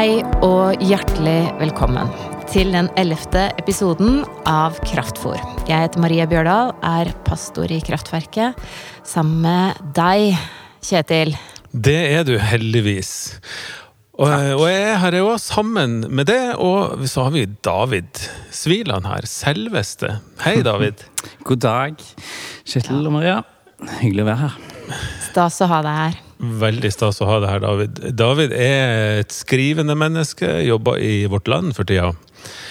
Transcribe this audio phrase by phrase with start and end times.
[0.00, 2.08] Hei og hjertelig velkommen
[2.48, 5.36] til den ellevte episoden av Kraftfor.
[5.68, 8.56] Jeg heter Maria Bjørdal, er pastor i Kraftverket,
[9.04, 10.38] sammen med deg,
[10.80, 11.34] Kjetil.
[11.76, 13.10] Det er du heldigvis.
[14.16, 18.24] Og, og jeg er her òg sammen med det, og så har vi David
[18.56, 19.28] Sviland her.
[19.28, 20.14] Selveste.
[20.46, 21.04] Hei, David.
[21.50, 22.00] God dag,
[22.64, 23.42] Kjetil og Maria.
[24.00, 24.58] Hyggelig å være her.
[25.28, 26.20] Stas å ha deg her.
[26.40, 28.00] Veldig stas å ha deg her, David.
[28.16, 30.48] David er et skrivende menneske.
[30.64, 32.14] Jobber i Vårt Land for tida.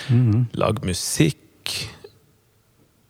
[0.10, 0.48] Mhm.
[0.58, 1.38] Lager musikk.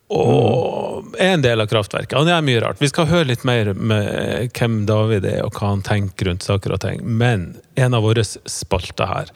[0.10, 2.18] Og er en del av Kraftverket.
[2.18, 2.80] Han gjør mye rart.
[2.82, 6.74] Vi skal høre litt mer med hvem David er, og hva han tenker rundt saker
[6.74, 7.04] og ting.
[7.06, 9.30] Men en av våre spalter her,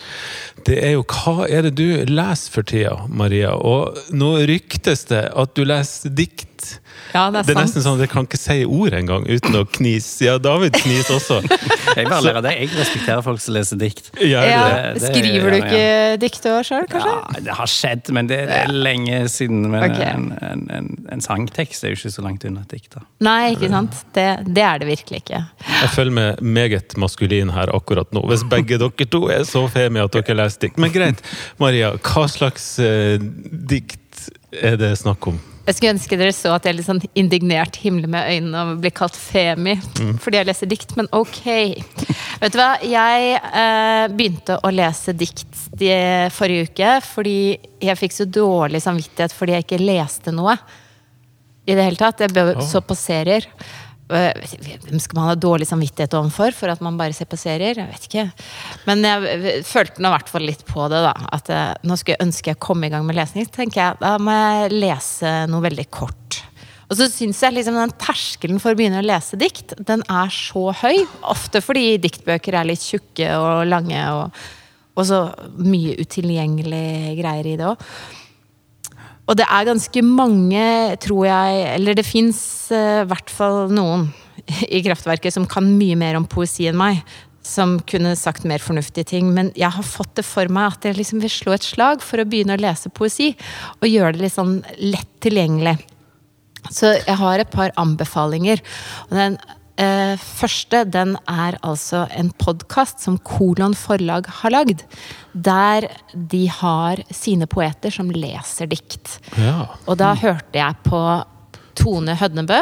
[0.66, 3.54] det er jo hva er det du leser for tida, Maria?
[3.54, 6.50] Og nå ryktes det at du leser dikt.
[7.14, 7.60] Ja, det er, Det er sant.
[7.68, 10.24] nesten sånn at jeg kan ikke si ord engang uten å knise.
[10.26, 11.40] Ja, David kniser også.
[11.98, 12.54] Jeg bare lærer det.
[12.58, 14.08] Jeg respekterer folk som leser dikt.
[14.24, 14.54] Ja, det.
[14.54, 15.84] det- det skriver du ikke
[16.24, 17.12] dikt òg sjøl, kanskje?
[17.14, 19.62] Ja, det har skjedd, men det, er lenge siden.
[19.70, 20.10] Men okay.
[20.14, 22.90] en, en, en, en sangtekst er jo ikke så langt unna et dikt.
[22.98, 23.04] da.
[23.28, 24.00] Nei, ikke sant?
[24.18, 25.44] Det, det er det virkelig ikke.
[25.70, 28.26] Jeg føler meg meget maskulin her akkurat nå.
[28.32, 30.82] Hvis begge dere to er så femi at dere leser dikt.
[30.82, 31.22] Men greit,
[31.62, 34.00] Maria, hva slags uh, dikt
[34.54, 35.38] er det snakk om?
[35.64, 38.92] Jeg skulle ønske dere så at jeg litt sånn indignert himler med øynene og blir
[38.96, 39.78] kalt Femi
[40.20, 41.40] fordi jeg leser dikt, men ok.
[42.42, 45.94] Vet du hva, jeg eh, begynte å lese dikt de,
[46.36, 47.38] forrige uke fordi
[47.84, 50.58] jeg fikk så dårlig samvittighet fordi jeg ikke leste noe.
[51.64, 52.20] I det hele tatt.
[52.20, 53.48] Jeg så på serier.
[54.12, 57.78] Eh, Hvem skal man ha dårlig samvittighet overfor for at man bare ser på serier?
[57.80, 58.26] Jeg vet ikke.
[58.90, 61.14] Men jeg følte nå i hvert fall litt på det, da.
[61.34, 63.48] At eh, nå skulle jeg ønske jeg kom i gang med lesning.
[63.48, 66.42] Så tenker jeg da må jeg lese noe veldig kort.
[66.92, 70.30] Og så syns jeg liksom den terskelen for å begynne å lese dikt, den er
[70.30, 71.00] så høy.
[71.32, 74.44] Ofte fordi diktbøker er litt tjukke og lange, og,
[74.94, 75.24] og så
[75.58, 77.88] mye utilgjengelig greier i det òg.
[79.24, 80.64] Og det er ganske mange,
[81.04, 82.42] tror jeg, eller det fins
[82.76, 84.10] i hvert fall noen
[84.68, 87.00] i Kraftverket som kan mye mer om poesi enn meg.
[87.44, 89.32] Som kunne sagt mer fornuftige ting.
[89.36, 92.22] Men jeg har fått det for meg at jeg liksom vil slå et slag for
[92.22, 93.34] å begynne å lese poesi.
[93.82, 95.76] Og gjøre det litt sånn lett tilgjengelig.
[96.72, 98.64] Så jeg har et par anbefalinger.
[99.10, 99.36] Og den
[99.78, 104.84] eh, første den er altså en podkast som Kolon forlag har lagd.
[105.34, 109.20] Der de har sine poeter som leser dikt.
[109.38, 109.68] Ja.
[109.88, 111.02] Og da hørte jeg på
[111.80, 112.60] Tone Hødnebø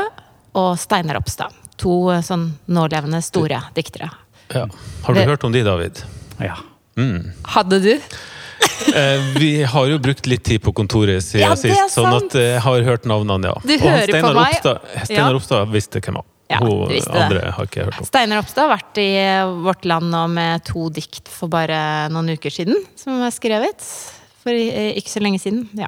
[0.55, 1.51] og Steinar Opstad.
[1.81, 4.09] To eh, sånn nålevende store diktere.
[4.53, 4.67] ja.
[5.03, 6.03] Har du Det- hørt om de, David?
[6.39, 6.55] Ja.
[6.97, 7.31] Mm.
[7.45, 7.95] Hadde du?
[8.95, 12.41] Eh, vi har jo brukt litt tid på kontoret siden Ja, sist, sånn at eh,
[12.55, 13.53] jeg har hørt navnene, ja.
[13.63, 14.55] Du Og han hører på Steinar meg.
[14.57, 15.37] Opstad, Steinar Ja.
[15.39, 16.25] Opstad visste hvem var.
[16.51, 17.25] Ja, Hun du visste det.
[17.25, 18.05] andre har ikke hørt om.
[18.09, 19.09] Steinar Opstad har vært i
[19.65, 21.81] Vårt Land nå med to dikt for bare
[22.11, 22.75] noen uker siden.
[22.99, 23.85] Som er skrevet
[24.41, 25.67] for ikke så lenge siden.
[25.77, 25.87] Ja.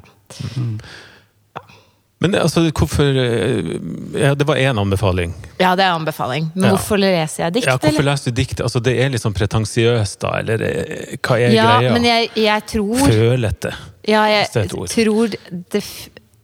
[2.22, 3.66] Men altså, hvorfor eh,
[4.16, 5.34] Ja, det var én anbefaling.
[5.60, 6.46] Ja, det er anbefaling.
[6.54, 6.76] Men Ja.
[6.76, 7.66] hvorfor leser jeg dikt?
[7.68, 8.60] Ja, hvorfor leser du dikt?
[8.64, 11.92] Altså, det er litt sånn pretensiøst, da, eller eh, hva er Ja, greia?
[11.92, 13.74] men jeg, jeg tror Følete.
[14.08, 15.28] Ja, jeg tror
[15.74, 15.84] det,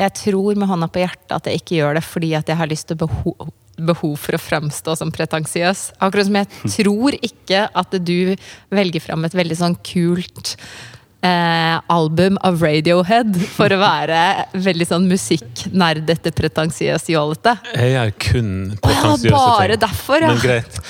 [0.00, 2.66] Jeg tror med hånda på hjertet at jeg ikke gjør det fordi at jeg har
[2.70, 3.08] lyst til å
[3.88, 5.90] behov for å fremstå som pretensiøs.
[5.98, 8.34] Akkurat som jeg tror ikke at du
[8.74, 10.56] velger fram et veldig sånn kult
[11.24, 14.22] eh, album av Radiohead for å være
[14.68, 17.56] veldig sånn musikknerdete, pretensiøs, jålete.
[17.74, 19.28] Jeg er kun pretensiøs.
[19.28, 19.84] ja, bare ting.
[19.88, 20.32] derfor, ja.
[20.32, 20.80] Men greit.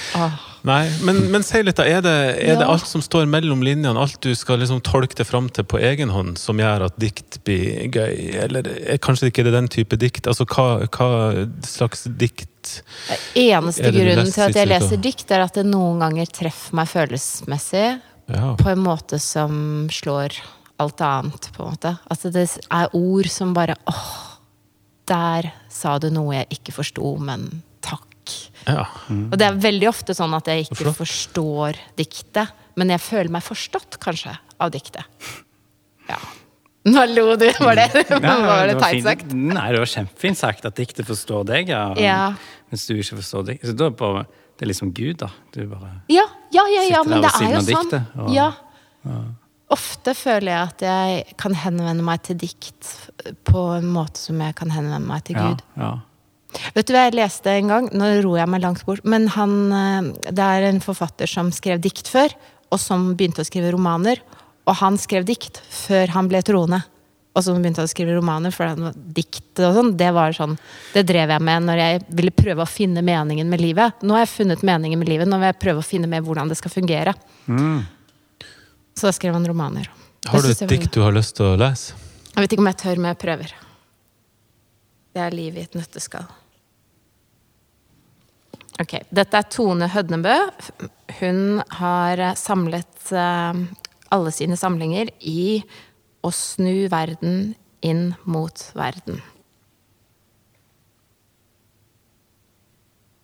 [0.66, 1.86] Nei, men, men si litt, da.
[1.88, 2.14] Er det,
[2.44, 5.64] er det alt som står mellom linjene, alt du skal liksom tolke det fram til
[5.64, 8.36] på egen hånd, som gjør at dikt blir gøy?
[8.44, 10.28] Eller er kanskje ikke det den type dikt?
[10.28, 12.49] Altså, hva, hva slags dikt
[13.38, 16.30] Eneste Er det du grunnen til at jeg leser dikt, er at det noen ganger
[16.30, 17.88] treffer meg følelsesmessig.
[18.30, 18.54] Ja.
[18.54, 20.36] på en måte som slår
[20.80, 21.94] alt annet, på en måte.
[22.06, 24.12] Altså det er ord som bare åh,
[25.10, 27.48] der sa du noe jeg ikke forsto, men
[27.82, 28.06] takk.
[28.68, 28.86] ja.
[29.10, 33.44] Og det er veldig ofte sånn at jeg ikke forstår diktet, men jeg føler meg
[33.44, 35.04] forstått, kanskje, av diktet.
[36.08, 36.20] Ja.
[36.88, 37.88] Nå lo du, var det,
[38.24, 39.32] var det teit sagt?
[39.36, 41.82] Nei, det var kjempefint sagt at diktet forstår deg, ja.
[42.00, 42.20] Ja.
[42.72, 43.60] Mens du ikke forstår deg.
[43.66, 44.22] Så da bare,
[44.56, 45.28] det er liksom Gud, da.
[45.52, 46.24] Du bare Ja,
[46.56, 47.90] ja, ja, ja men det er jo sånn.
[47.90, 48.52] diktet, og- Ja.
[49.70, 52.88] Ofte føler jeg at jeg kan henvende meg til dikt
[53.46, 55.62] på en måte som jeg kan henvende meg til Gud.
[55.76, 55.98] ja.
[56.74, 57.84] Vet du hva jeg leste en gang?
[57.94, 59.04] Nå ror jeg meg langt bort.
[59.06, 62.32] Men han, eh, det er en forfatter som skrev dikt før,
[62.72, 64.18] og som begynte å skrive romaner.
[64.68, 66.82] Og han skrev dikt før han ble troende.
[67.30, 69.92] Og så begynte han å skrive romaner, for han var dikt og sånn.
[69.98, 70.56] Det var sånn,
[70.96, 74.02] det drev jeg med når jeg ville prøve å finne meningen med livet.
[74.02, 76.50] Nå har jeg funnet meningen med livet, nå vil jeg prøve å finne med hvordan
[76.50, 77.14] det skal fungere.
[78.98, 79.86] Så da skrev han romaner.
[80.28, 81.94] Har du et dikt du har lyst til å lese?
[82.34, 83.54] Jeg vet ikke om jeg tør, men jeg prøver.
[85.14, 86.26] Det er livet i et nøtteskall.
[88.80, 90.34] Ok, Dette er Tone Hødnebø.
[91.20, 91.40] Hun
[91.78, 93.62] har eh, samlet eh,
[94.10, 95.62] alle sine samlinger i
[96.20, 99.22] Å snu verden inn mot verden.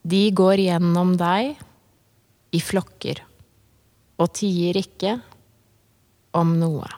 [0.07, 1.59] De går gjennom deg
[2.57, 3.21] i flokker
[4.17, 5.19] og tier ikke
[6.41, 6.89] om noe.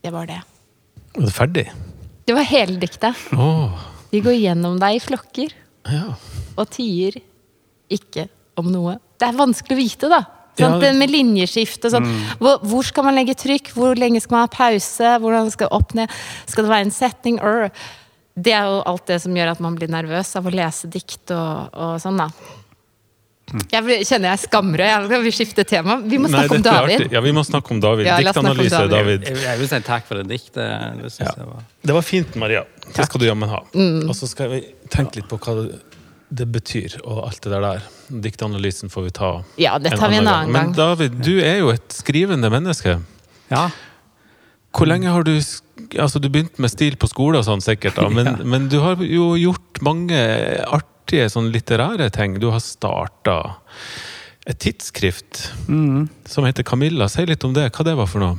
[0.00, 0.40] Det var det.
[1.16, 1.66] Var det ferdig?
[2.26, 3.26] Det var hele diktet.
[3.34, 3.74] Oh.
[4.12, 5.52] De går gjennom deg i flokker
[5.90, 6.14] ja.
[6.54, 7.18] og tier
[7.92, 8.26] ikke
[8.58, 8.96] om noe.
[9.20, 10.22] Det er vanskelig å vite, da.
[10.56, 12.06] Ja, Det med linjeskift og sånn.
[12.40, 13.74] Hvor, hvor skal man legge trykk?
[13.76, 15.16] Hvor lenge skal man ha pause?
[15.20, 16.12] Hvordan skal det opp ned?
[16.48, 17.40] Skal det være en setning?
[17.44, 17.68] Or?
[18.36, 21.32] Det er jo alt det som gjør at man blir nervøs av å lese dikt
[21.36, 22.30] og, og sånn, da.
[23.70, 25.12] Jeg kjenner jeg skammer meg.
[25.12, 26.00] Jeg vil skifte tema.
[26.02, 27.12] Vi må Nei, snakke om er David.
[27.14, 28.08] Ja, vi må snakke om David.
[28.08, 28.94] Ja, om Diktanalyse, David.
[28.96, 29.28] David.
[29.28, 30.56] Jeg, jeg vil si takk for det diktet.
[30.98, 32.64] Det synes jeg var Det var fint, Maria.
[32.88, 33.60] Det skal du jammen ha.
[33.76, 34.08] Mm.
[34.08, 35.54] Og så skal vi tenke litt på hva
[36.28, 37.82] det, betyr, og alt det der.
[38.26, 39.30] Diktanalysen får vi ta
[39.60, 40.74] Ja, det tar vi en annen Men gang.
[40.76, 42.98] David, du er jo et skrivende menneske.
[43.50, 43.68] Ja.
[44.76, 45.36] Hvor lenge har du
[45.98, 48.36] Altså, du begynte med stil på skole og sånn sikkert, da, men, Ja.
[48.44, 50.16] men du har jo gjort mange
[50.72, 52.38] artige sånn litterære ting.
[52.40, 53.36] Du har starta
[54.46, 56.08] et tidsskrift Mm.
[56.24, 57.08] som heter Camilla.
[57.08, 57.70] Si litt om det.
[57.74, 58.36] Hva det var for noe?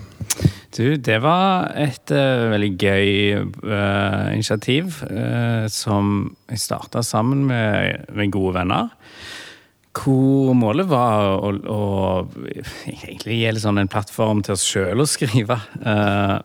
[0.78, 3.10] Du, det var et uh, veldig gøy
[3.66, 8.92] uh, initiativ uh, som jeg starta sammen med, med gode venner.
[9.98, 11.82] Hvor målet var å, å
[12.86, 15.58] egentlig gi sånn en plattform til oss sjøl å skrive,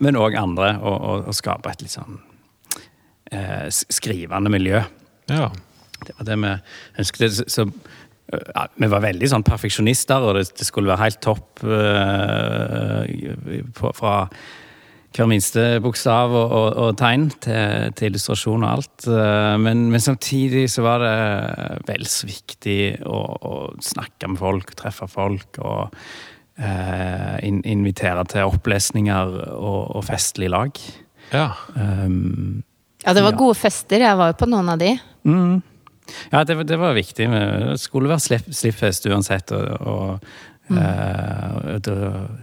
[0.00, 2.16] men òg andre, og, og, og skape et litt sånn
[3.92, 4.80] skrivende miljø.
[5.28, 5.50] Ja.
[6.06, 6.52] Det var det vi
[7.02, 7.42] ønsket.
[7.52, 7.66] Så,
[8.32, 13.04] ja, vi var veldig sånn perfeksjonister, og det, det skulle være helt topp uh,
[13.76, 14.16] på, fra
[15.12, 19.04] hver minste bokstav og, og, og tegn til, til illustrasjon og alt.
[19.12, 21.16] Eh, Men, men samtidig så var det
[21.90, 23.52] vel så viktig å, å
[23.84, 25.92] snakke med folk, treffe folk og
[26.56, 30.80] eh, in, invitere til opplesninger og, og festlig lag.
[31.34, 31.50] ja.
[31.76, 32.62] Um,
[33.04, 33.36] Ja, det var Ja.
[33.44, 33.98] gode fester.
[33.98, 34.92] Jeg var jo på noen av de.
[35.26, 35.56] Mm.
[36.32, 37.28] Ja, det, det var viktig.
[37.30, 39.52] Det skulle være slipp, slippfest uansett.
[39.54, 40.32] Og, og,
[40.68, 40.78] mm.
[40.78, 41.98] uh, det,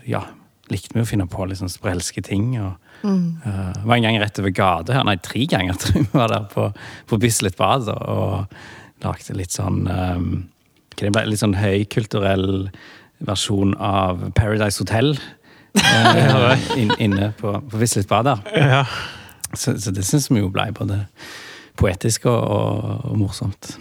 [0.09, 0.23] ja,
[0.71, 2.53] likte vi å finne på sånn sprelske ting.
[2.61, 3.39] Og, Mm.
[3.45, 6.33] det var en gang rett over gata her, nei, tre ganger tror jeg vi var
[6.33, 6.65] der på,
[7.07, 8.57] på Bislett Bad og,
[8.99, 10.31] lagde litt sånn um,
[10.99, 12.67] det ble, Litt sånn høykulturell
[13.23, 15.13] versjon av Paradise Hotel.
[15.79, 18.43] uh, inn, inne på, på Bislett Bad der.
[18.59, 18.83] ja.
[19.55, 20.99] Så, så det syns vi jo ble både
[21.79, 23.73] poetisk og, og, og morsomt.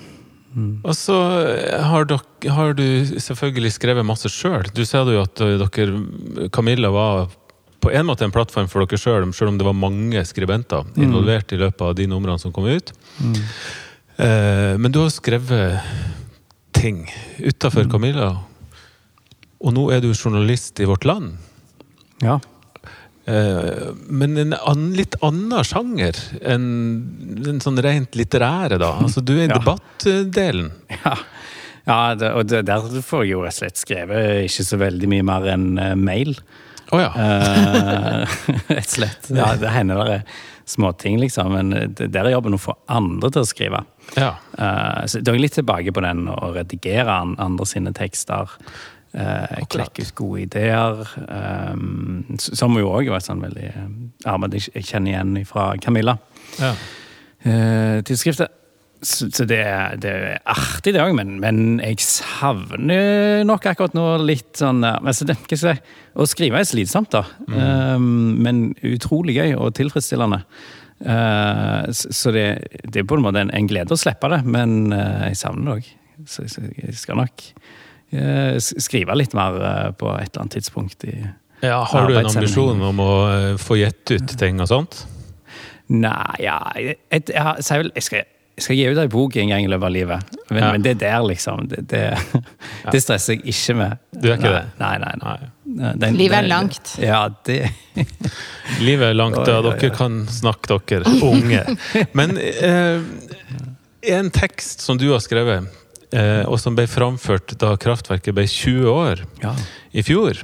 [0.59, 1.17] Og så
[1.87, 2.85] har, dere, har du
[3.21, 4.67] selvfølgelig skrevet masse sjøl.
[4.75, 7.29] Du sa jo at eh, dere, Camilla var
[7.79, 11.53] på en måte en plattform for dere sjøl, selv om det var mange skribenter involvert
[11.55, 12.91] i løpet av de numrene som kom ut.
[14.19, 15.79] Eh, men du har skrevet
[16.75, 17.05] ting
[17.39, 18.33] utafor Camilla.
[19.59, 21.37] Og nå er du journalist i Vårt Land.
[22.23, 22.39] Ja.
[23.29, 26.17] Eh, men en annen, litt annen sjanger
[26.49, 26.65] enn
[27.45, 28.95] den sånn rent litterære, da.
[29.05, 29.59] Altså, du er i Ja.
[29.59, 30.71] debattdelen.
[31.05, 31.15] Ja,
[31.89, 35.09] ja det, og det, der får jeg jo rett og slett skrevet ikke så veldig
[35.13, 36.35] mye mer enn eh, mail.
[36.89, 37.11] Å ja.
[37.21, 38.39] Eh,
[38.79, 39.29] rett og slett.
[39.37, 40.39] Ja, det hender det er
[40.69, 43.85] småting, liksom, men der er jobben å få andre til å skrive.
[44.17, 44.35] ja.
[44.59, 48.53] Eh, så da er jeg litt tilbake på den å redigere andre sine tekster.
[49.09, 51.03] Uh, klekke ut gode ideer.
[51.25, 53.91] Um, som jo òg var et sånn veldig eh,
[54.29, 56.19] arbeid jeg kjenner igjen fra Camilla.
[56.61, 56.75] ja.
[57.43, 58.55] eh, tidsskriftet.
[58.99, 59.63] Så, så det,
[60.03, 64.99] det er artig, det òg, men, men jeg savner nok akkurat nå litt sånn eh,
[64.99, 67.23] altså det, hva skal jeg si, Å skrive er slitsomt, da.
[67.47, 70.43] Um, men utrolig gøy og tilfredsstillende.
[70.99, 72.47] Eh, så det,
[72.83, 75.69] det er på en måte en, en glede å slippe det, men eh, jeg savner
[75.69, 75.93] det òg.
[76.27, 77.77] Så, så jeg skal nok eh,
[78.81, 81.17] skrive litt mer eh, på et eller annet tidspunkt i
[81.61, 85.03] Ja, har du en ambisjon om å eh, få gitt ut ting og sånt?
[85.89, 88.25] Nei, ja Jeg, jeg, jeg, vel- jeg, skal,
[88.59, 90.35] jeg skal gi ut ei bok en gang i løpet av livet.
[90.51, 90.73] Men, Ja.
[90.75, 92.03] men det der, liksom Det, det,
[92.93, 93.99] det stresser jeg ikke med.
[94.13, 94.65] Du er ikke nei, det?
[94.83, 95.15] Nei, nei.
[95.25, 95.37] nei.
[95.79, 95.93] Nei.
[96.05, 96.95] Den- Livet er langt.
[97.03, 97.59] Ja, det
[98.85, 99.45] Livet er langt, oi.
[99.69, 101.65] Dere kan snakke, dere unge.
[102.19, 103.03] Men eh,
[104.15, 105.67] en tekst som du har skrevet,
[106.13, 109.55] eh, og som ble framført da kraftverket ble 20 år Ja.
[109.93, 110.41] i fjor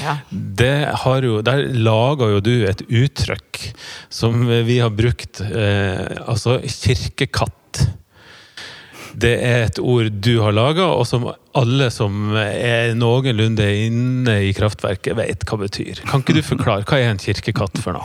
[0.00, 0.18] Ja.
[0.30, 3.72] det har jo, Der lager jo du et uttrykk
[4.10, 7.86] som vi har brukt, eh, altså kirkekatt.
[9.16, 11.24] det er et ord du har laga, og som
[11.56, 16.02] alle som er noenlunde inne i kraftverket, vet hva betyr.
[16.04, 16.84] Kan ikke du forklare?
[16.84, 18.04] Hva er en kirkekatt for noe?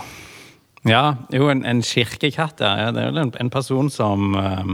[0.88, 2.91] Ja, jo, en, en kirkekatt, ja.
[2.96, 4.72] Det er vel en, en person som uh,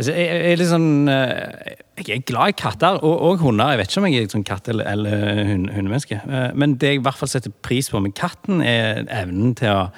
[0.00, 3.74] altså, jeg, jeg, er uh, Jeg er glad i katter og, og, hunder.
[3.74, 6.20] Jeg vet ikke om jeg er sånn katt- eller, eller hund, hundemenneske.
[6.26, 9.74] Uh, men det jeg i hvert fall setter pris på med katten, er evnen til
[9.76, 9.88] å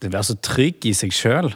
[0.00, 1.52] være så trygg i seg sjøl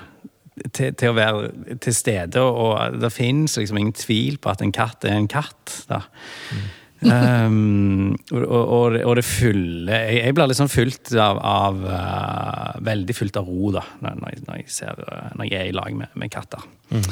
[0.73, 4.75] til, til, å være til stede, og det fins liksom ingen tvil på at en
[4.75, 5.81] katt er en katt.
[5.91, 6.05] da.
[6.53, 6.65] Mm.
[7.05, 13.17] Um, og, og, og, det fulle Jeg, jeg blir liksom fylt av, av uh, Veldig
[13.17, 15.01] fullt av ro da, når, når, jeg, ser,
[15.39, 16.65] når jeg er i lag med, med katter.
[16.91, 17.09] Mm.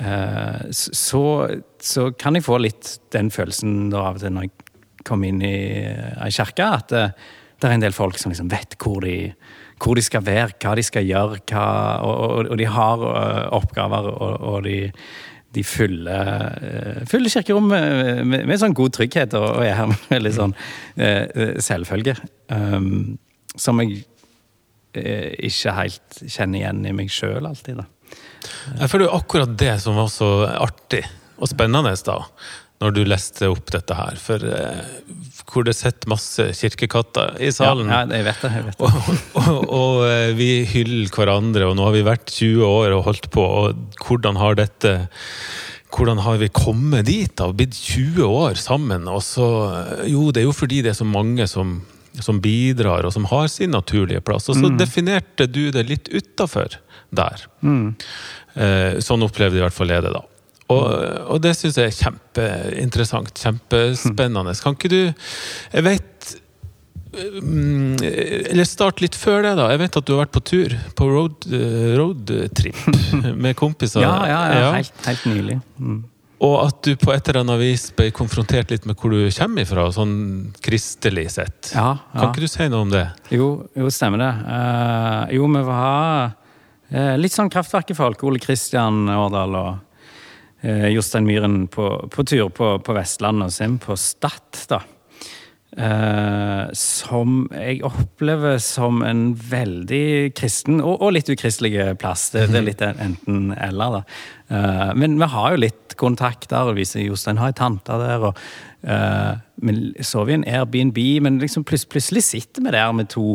[0.00, 1.24] Uh, så,
[1.82, 5.42] så, kan jeg få litt den følelsen da av og til når jeg kommer inn
[5.44, 9.18] i ei kirke, at uh, det er en del folk som liksom vet hvor de
[9.84, 11.64] hvor de skal være, hva de skal gjøre, hva,
[12.06, 13.02] og, og, de har
[13.52, 14.76] oppgaver, og de,
[15.54, 20.08] de fyller, uh, fyller kirkerom med, med, med, sånn god trygghet, og, er her med
[20.12, 22.16] veldig sånn uh, selvfølge.
[22.52, 23.16] Um,
[23.54, 24.04] som jeg
[24.94, 27.88] ikke helt kjenner igjen i meg sjøl alltid, da.
[28.78, 31.02] Jeg føler akkurat det som var så artig
[31.34, 32.20] og spennende da,
[32.84, 34.20] når du leste opp dette her.
[34.20, 34.44] For
[35.50, 37.90] hvor det sitter masse kirkekatter i salen.
[37.90, 38.50] Ja, jeg vet det.
[38.56, 38.88] Jeg vet det.
[38.88, 43.06] og, og, og, eh, vi hyller hverandre, og nå har vi vært 20 år og
[43.08, 44.96] holdt på, og hvordan har dette
[45.94, 47.30] hvordan har vi kommet dit?
[47.38, 49.06] da, Blitt 20 år sammen?
[49.06, 49.46] og så,
[49.78, 51.82] eh, Jo, det er jo fordi det er så mange som,
[52.18, 54.48] som bidrar, og som har sin naturlige plass.
[54.48, 54.78] Og så mm.
[54.80, 56.80] definerte du det litt utafor
[57.14, 57.46] der.
[57.62, 57.94] Mm.
[58.54, 60.24] Eh, sånn opplevde i hvert fall jeg det, da.
[60.72, 60.86] Og,
[61.34, 63.34] og det syns jeg er kjempeinteressant.
[63.36, 64.54] Kjempespennende.
[64.64, 66.30] Kan ikke du Jeg vet
[67.12, 69.68] mm, Eller start litt før det, da.
[69.74, 70.74] Jeg vet at du har vært på tur.
[70.96, 74.04] På roadtrip road med kompiser.
[74.06, 75.60] ja, ja, ja, Helt, helt nylig.
[75.78, 76.02] Mm.
[76.44, 79.64] Og at du på et eller annet vis ble konfrontert litt med hvor du kommer
[79.64, 80.16] ifra, sånn
[80.64, 81.70] kristelig sett.
[81.72, 82.18] Ja, ja.
[82.18, 83.04] Kan ikke du si noe om det?
[83.32, 84.32] Jo, jo stemmer det.
[84.48, 88.26] Uh, jo, vi var uh, litt sånn kraftverkefolk.
[88.28, 89.83] Ole Kristian Årdal og
[90.64, 94.82] eh, Jostein Myhren på, på tur på, på, Vestlandet og sin på Stad, da.
[95.74, 102.28] Eh, som jeg opplever som en veldig kristen og, og litt ukristelig plass.
[102.30, 104.02] Det, det, er litt enten-eller, da.
[104.54, 108.28] Eh, men vi har jo litt kontakt der, og viser Jostein har ei tante der.
[108.30, 108.38] og
[108.86, 109.34] eh,
[109.66, 113.34] Vi sov i en Airbnb, men liksom plutselig sitter vi der med to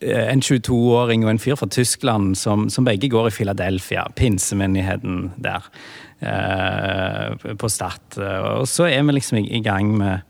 [0.00, 5.30] eh, en 22-åring og en fyr fra Tyskland som, som, begge går i Philadelphia, pinsemenigheten
[5.38, 5.70] der
[6.20, 8.18] på Start.
[8.60, 10.20] Og så er vi liksom i, gang med,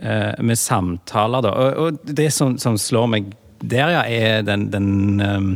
[0.00, 1.54] eh, med samtaler, da.
[1.56, 3.32] Og, og det som, som, slår meg
[3.64, 5.48] der, ja, er den, den um,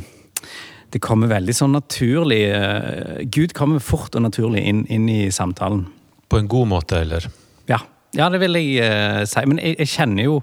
[0.90, 2.40] Det kommer veldig sånn naturlig
[3.31, 5.85] Gud kommer fort og naturlig inn, inn, i samtalen.
[6.33, 7.29] På en god måte, eller?
[7.69, 7.83] Ja.
[8.17, 9.45] Ja, det vil jeg uh, si.
[9.47, 10.40] Men jeg, jeg, kjenner jo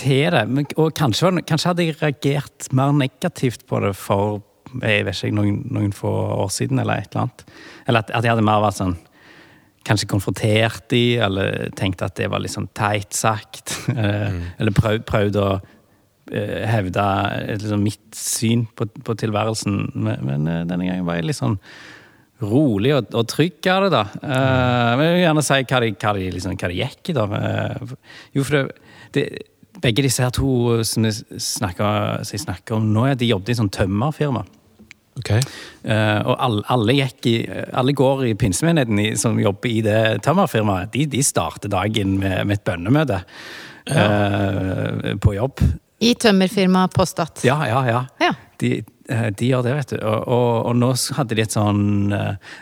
[0.00, 0.64] til det.
[0.80, 4.40] Og kanskje, kanskje hadde jeg reagert mer negativt på det for
[4.78, 6.10] jeg vet ikke, noen, noen, få
[6.44, 7.44] år siden, eller et eller annet.
[7.86, 8.98] Eller at, at jeg hadde mer vært sånn
[9.80, 13.72] Kanskje konfrontert de, eller tenkt at det var litt sånn teit sagt.
[13.90, 14.42] Mm.
[14.60, 17.04] Eller prøvd, prøvd å uh, hevde
[17.48, 19.78] liksom, mitt syn på, på tilværelsen.
[19.96, 21.56] Men, men uh, denne gangen var jeg litt sånn
[22.44, 24.04] rolig og, og trygg av det, da.
[24.20, 27.26] Uh, men jeg vil gjerne si hva det, hva liksom, hva de gikk i, da.
[28.36, 28.62] jo, for det,
[29.16, 29.26] det
[29.80, 33.60] begge disse her to som jeg snakker, som jeg snakker om nå, de jobbet i
[33.60, 34.44] sånn tømmerfirma.
[35.20, 35.40] Okay.
[35.84, 36.94] Uh, og alle, alle,
[37.28, 37.34] i,
[37.76, 40.92] alle, går i pinsemenigheten som jobber i det tømmerfirmaet.
[40.94, 43.20] De, de starter dagen med, med et bønnemøte
[43.90, 44.06] ja.
[44.06, 45.60] uh, på jobb.
[46.00, 47.42] I tømmerfirmaet på Stad?
[47.44, 48.00] Ja, ja, ja.
[48.22, 48.30] ja.
[48.62, 48.72] De,
[49.12, 49.98] uh, de, gjør det, vet du.
[49.98, 52.14] Og, og, og, nå hadde de et sånn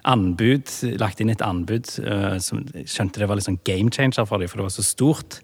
[0.08, 1.86] anbud, lagt inn et anbud
[2.42, 5.40] som skjønte det var litt sånn game changer for dem, for det var så stort.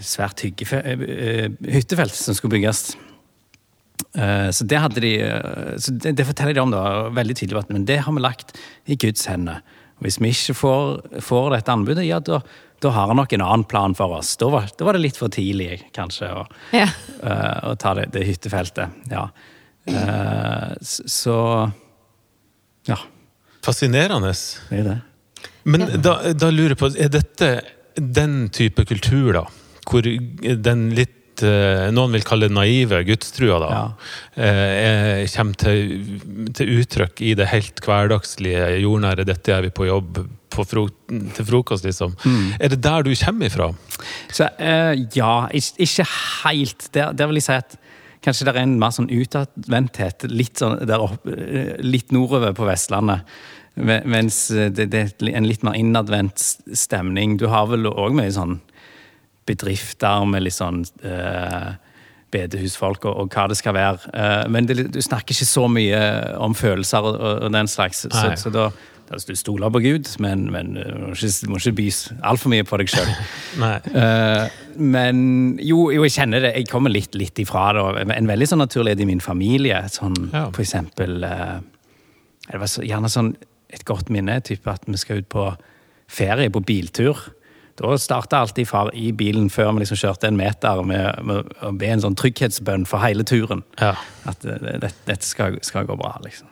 [0.00, 2.94] Svært hyttefelt som skulle bygges.
[4.14, 7.64] Eh, så det hadde de eh, så det, det, forteller de om da, veldig tydelig,
[7.70, 8.56] men det har vi lagt
[8.90, 9.62] i Guds hender.
[10.00, 12.40] Hvis vi ikke får, får dette anbudet, ja, da,
[12.80, 14.32] da, har han nok en annen plan for oss.
[14.40, 16.86] Da var, da var det litt for tidlig, kanskje, å, ja.
[17.20, 18.96] uh, å ta det, det, hyttefeltet.
[19.12, 19.26] Ja.
[19.84, 21.36] Uh, så
[22.88, 22.96] ja.
[23.64, 24.32] Fascinerende.
[24.70, 24.96] Det er det.
[25.68, 26.00] Men ja.
[26.00, 27.52] da, da lurer jeg på, er dette
[28.00, 29.44] den type kultur, da?
[29.84, 30.06] Hvor
[30.64, 33.84] den litt Eh, noen vil kalle det naive gudstrua, da, ja.
[34.44, 35.94] eh, kommer til,
[36.56, 41.46] til, uttrykk i det helt hverdagslige, jordnære 'dette er vi på jobb' på fro til
[41.46, 42.16] frokost, liksom.
[42.24, 42.46] Mm.
[42.58, 43.70] Er det der du kommer ifra?
[44.34, 46.06] Så, uh, ja, ikke, ikke
[46.44, 46.88] helt.
[46.94, 47.76] Der, der, vil jeg si at
[48.24, 50.74] kanskje det er en mer sånn utadvendthet litt, sånn,
[51.86, 53.22] litt nordover på Vestlandet.
[53.78, 56.42] Mens det, det er en litt mer innadvendt
[56.74, 57.38] stemning.
[57.38, 58.58] Du har vel òg mye sånn
[59.50, 61.72] bedrifter med litt sånn eh,
[62.30, 64.14] bedehusfolk og, og hva det skal være.
[64.14, 66.00] Eh, men det, du snakker ikke så mye
[66.40, 68.06] om følelser og, og, den slags.
[68.06, 68.68] Så, så da,
[69.10, 71.88] da Du stoler på Gud, men, men du må ikke, må ikke by
[72.30, 73.10] altfor mye på deg sjøl.
[73.64, 73.74] Nei.
[74.78, 75.24] men
[75.58, 76.54] jo, jo, jeg kjenner det.
[76.60, 78.06] Jeg kommer litt, litt ifra det.
[78.14, 79.82] En veldig sånn naturlig i min familie.
[79.90, 80.46] Sånn, Ja.
[80.54, 81.58] For eksempel eh,
[82.50, 83.34] Det var så, gjerne sånn
[83.70, 85.44] et godt minne type at vi skal ut på
[86.10, 87.18] ferie, på biltur.
[87.78, 91.70] Da starta alltid far i bilen før vi liksom kjørte en meter med, med å
[91.76, 93.62] be en sånn trygghetsbønn for hele turen.
[93.80, 93.94] Ja.
[94.28, 96.50] At dette det, dette skal, skal gå bra, liksom.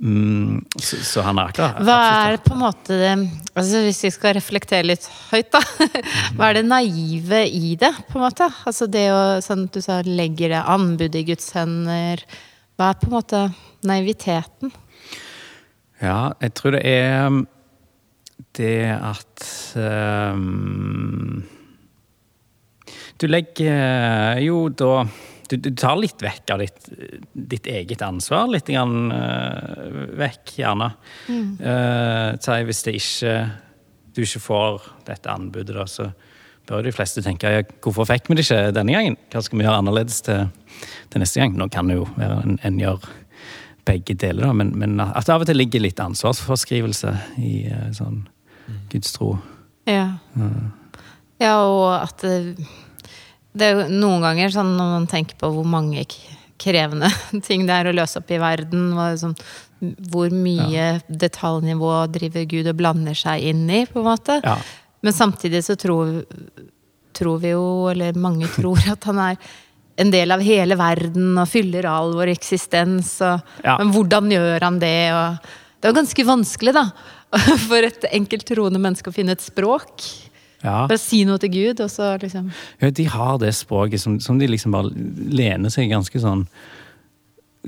[0.00, 1.80] Mm, så, så han er klar.
[1.84, 1.96] Hva
[2.30, 5.60] er på en måte altså Hvis vi skal reflektere litt høyt, da.
[6.36, 8.48] Hva er det naive i det, på en måte?
[8.68, 12.22] Altså det å, sånn at du sa, legger det anbud i Guds hender.
[12.78, 13.42] Hva er på en måte
[13.86, 14.72] naiviteten?
[16.00, 17.42] Ja, jeg tror det er
[18.58, 19.44] det at
[19.76, 21.42] um,
[23.20, 25.04] Du legger jo da
[25.50, 26.84] du, du tar litt vekk av ditt,
[27.34, 28.46] ditt eget ansvar.
[28.52, 30.92] Litt grann, uh, vekk, gjerne.
[31.26, 33.32] Eh, si hvis det ikke
[34.14, 36.10] du ikke får dette anbudet, da, så
[36.70, 39.18] bør de fleste tenke ja, hvorfor fikk vi det ikke denne gangen?
[39.32, 40.50] Hva skal vi gjøre annerledes til,
[41.10, 41.56] til neste gang?
[41.58, 43.06] Nå kan det jo være en, en gjør
[43.88, 47.88] begge deler, da, men, men at det av og til ligger litt ansvarsforskrivelse i uh,
[47.96, 48.22] sånn
[48.92, 49.34] gudstro.
[49.88, 50.18] Ja.
[51.40, 52.66] ja, og at det,
[53.56, 56.04] det er jo noen ganger sånn når man tenker på hvor mange
[56.60, 57.08] krevende
[57.46, 59.36] ting det er å løse opp i verden, sånn,
[60.12, 64.40] hvor mye detaljnivå driver Gud og blander seg inn i, på en måte.
[64.44, 64.58] Ja.
[65.00, 66.20] Men samtidig så tror,
[67.16, 69.40] tror vi jo, eller mange tror, at han er
[70.00, 73.16] en del av hele verden og fyller all vår eksistens.
[73.24, 73.76] Og, Ja.
[73.80, 74.94] Men hvordan gjør han det?
[75.16, 76.86] Og det er jo ganske vanskelig, da.
[77.68, 80.04] For et enkelt troende menneske å finne et språk.
[80.60, 80.82] Ja.
[80.90, 82.50] Bare si noe til Gud, og så liksom
[82.82, 86.42] Ja, de har det språket som, som de liksom bare lener seg ganske sånn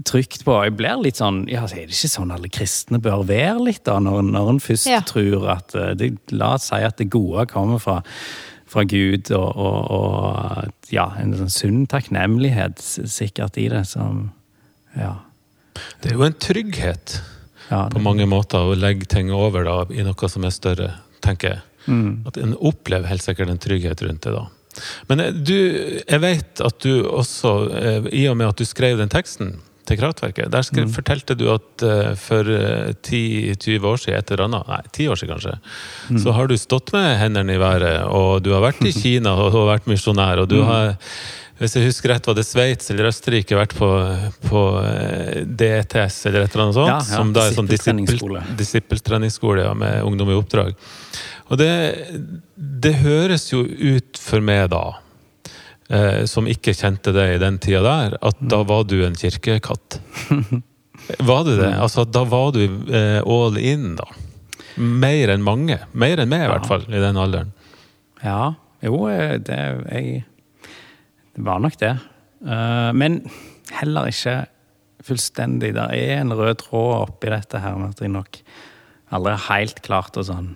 [0.09, 0.55] trygt på.
[0.65, 3.99] Jeg blir litt sånn ja, Er det ikke sånn alle kristne bør være litt, da?
[4.01, 5.01] Når, når en først Ja.
[5.09, 7.99] tror at de, det, La oss si at det gode kommer fra,
[8.69, 14.31] fra Gud, og, og, og ja, en sånn sunn takknemlighet sikkert i det, som
[14.97, 15.15] Ja.
[16.05, 17.23] Det er jo en trygghet
[17.71, 20.91] ja på mange måter å legge ting over da, i noe som er større,
[21.25, 21.61] tenker jeg.
[21.87, 22.23] Mm.
[22.27, 24.47] At en opplever helt sikkert en trygghet rundt det da.
[25.11, 25.57] Men eh, du,
[26.09, 29.99] jeg vet at du også, eh, i og med at du skrev den teksten til
[29.99, 30.93] Kraftverket, der skrev, Mm.
[30.95, 35.19] fortalte du at eh, for eh, 10-20 år siden, et eller annet, nei, 10 år
[35.19, 35.57] siden kanskje,
[36.11, 36.19] Mm.
[36.23, 39.55] så har du stått med hendene i været, og du har vært i Kina og,
[39.59, 40.67] og vært misjonær, og du Mm.
[40.71, 40.95] har,
[41.63, 43.89] hvis jeg husker rett, var det Sveits eller Østerrike, vært på,
[44.49, 47.71] på eh, DTS eller et eller annet sånt, Ja, ja, som da er sånn
[48.59, 49.65] disippeltreningsskole.
[49.67, 50.75] ja, med ungdom i oppdrag.
[51.53, 51.71] Og det,
[52.57, 54.83] det høres jo ut for meg da,
[55.93, 60.01] eh, som ikke kjente det i den tida der, at da var du en kirkekatt.
[61.19, 61.73] Var du det?
[61.83, 64.07] Altså, da var du eh, all in, da.
[64.79, 65.81] Mer enn mange.
[65.93, 67.51] Mer enn meg, i hvert fall, i den alderen.
[68.23, 68.55] Ja,
[68.87, 69.59] jo, eh, det,
[69.91, 70.23] jeg,
[71.37, 71.95] det var nok det.
[72.43, 73.23] Eh, men
[73.79, 74.43] heller ikke
[75.07, 75.73] fullstendig.
[75.77, 78.39] Det er en rød tråd oppi dette her at jeg nok
[79.13, 80.55] aldri helt klart å sånn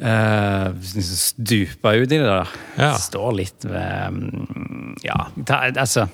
[0.00, 2.24] uh, stupe ut i det.
[2.24, 2.52] der.
[2.78, 2.92] Ja.
[3.00, 6.06] Står litt ved mm, Ja, ta, altså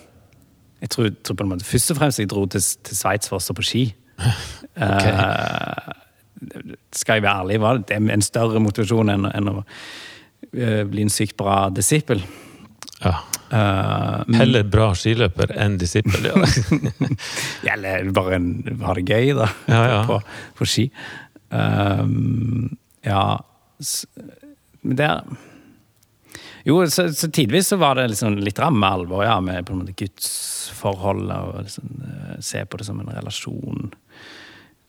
[0.81, 3.39] Jeg tror, tror på en måte først og fremst jeg dro til, til Sveits for
[3.39, 3.85] å stå på ski.
[4.81, 5.89] Eh,
[6.95, 11.13] skal jeg være ærlig, var det en større motivasjon enn, enn å uh, bli en
[11.13, 12.23] sykt bra disippel.
[13.01, 13.15] Ja.
[13.51, 17.75] Uh, Heller bra skiløper enn disippel, ja.
[17.75, 18.51] Eller bare en,
[18.85, 19.49] ha det gøy, da.
[19.71, 20.03] Ja, ja.
[20.11, 20.21] På,
[20.59, 20.91] på ski.
[21.51, 22.05] Uh,
[23.03, 23.41] ja
[24.83, 25.23] Men der
[26.63, 29.81] Jo, så, så tidvis så var det liksom litt ramme alvor, ja, med på en
[29.81, 33.91] måte gudsforholdet, og liksom, eh, se på det som en relasjon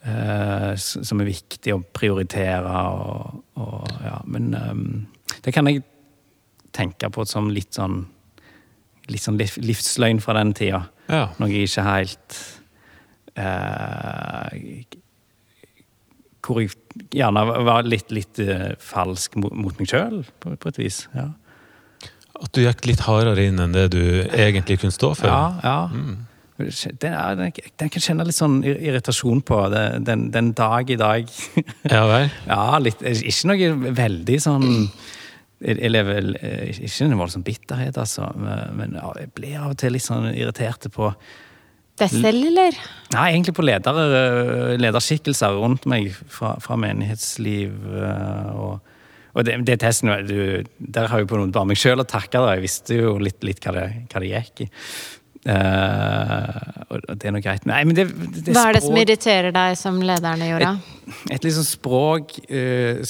[0.01, 4.87] Uh, som er viktig å prioritere, og, og ja, men um,
[5.45, 5.83] det kan jeg
[6.75, 8.03] tenke på som litt sånn
[9.11, 10.83] Litt sånn liv, livsløgn fra den tida.
[11.09, 11.23] ja.
[11.41, 12.35] Noe jeg ikke helt
[13.35, 14.83] eh,
[16.45, 16.71] Hvor jeg
[17.17, 21.03] gjerne var litt, litt eh, falsk mot, mot meg sjøl, på, på et vis.
[21.17, 21.27] Ja,
[22.41, 25.29] At du gikk litt hardere inn enn det du egentlig kunne stå for.
[25.29, 25.53] ja.
[25.63, 25.77] ja.
[26.61, 29.63] Den, er- den, den kan kjenne litt sånn irritasjon på.
[30.05, 31.31] Den, den dag i dag.
[31.89, 32.27] Ja vel?
[32.51, 34.67] ja, litt Ikke noe veldig sånn
[35.61, 40.05] jeg lever eh, ikke en voldsom bitterhet, altså, men jeg blir av og til litt
[40.05, 41.11] sånn irritert på
[42.01, 42.77] deg selv, eller?
[43.13, 47.75] Nei, egentlig på ledere, eh, lederskikkelser rundt meg fra, fra menighetsliv.
[48.01, 48.97] eh, Og,
[49.35, 52.41] og det, det testen du, Der har jeg på noe bare meg sjøl å takke.
[52.55, 54.71] Jeg visste jo litt, litt hva, det, hva det gikk i.
[55.41, 57.63] Uh, og det er noe greit.
[57.65, 58.03] Nei, men det,
[58.45, 60.75] det Hva er det som irriterer deg som lederne gjorde?
[61.33, 63.01] et liksom språk uh,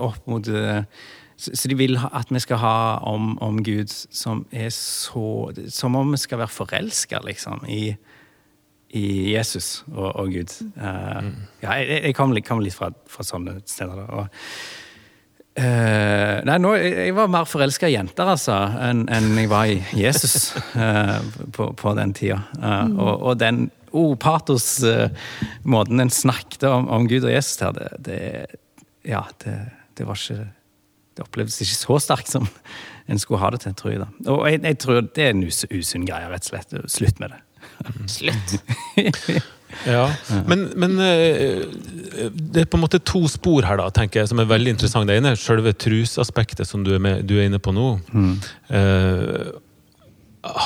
[0.00, 0.80] opp mot eh,
[1.36, 2.74] så, de vil at vi skal ha
[3.10, 7.96] om, om Gud som er så Som om vi skal være forelska, liksom, i,
[8.94, 10.54] i Jesus og, og Gud.
[10.78, 11.28] Eh,
[11.62, 13.94] Ja, jeg, jeg kom, litt- kom litt fra, fra sånne steder.
[14.04, 14.28] da, og
[15.54, 19.76] Uh, nei, nå, jeg, var mer forelska i jenter, altså, enn en jeg var i
[19.94, 21.20] Jesus uh,
[21.54, 22.40] på, på den tida.
[22.58, 27.88] Eh, og, og den oh, patos-måten en snakket om, om Gud og Jesus her, det,
[28.02, 28.18] det
[29.06, 29.54] Ja, det,
[29.94, 30.48] det var ikke
[31.14, 32.48] Det opplevdes ikke så sterkt som
[33.06, 34.02] en skulle ha det til, tror jeg.
[34.02, 34.08] da.
[34.34, 36.78] Og jeg, jeg tror det er en us usunn greie, rett og slett.
[36.90, 37.42] Slutt med det.
[38.10, 38.56] Slutt.
[39.82, 40.04] Ja,
[40.46, 41.64] men, men eh,
[42.30, 45.08] det er på en måte to spor her, da, tenker jeg, som er veldig interessant.
[45.10, 47.88] Det ene er selve trusaspektet som du er, med, du er inne på nå.
[48.70, 49.50] Eh,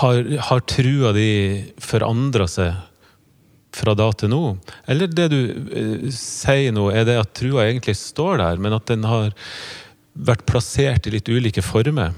[0.02, 1.30] har, har trua di
[1.80, 2.76] forandra seg
[3.78, 4.42] fra da til nå?
[4.90, 8.88] Eller det du eh, sier nå, er det at trua egentlig står der, men at
[8.90, 9.32] den har
[10.18, 12.14] vært plassert i litt ulike former?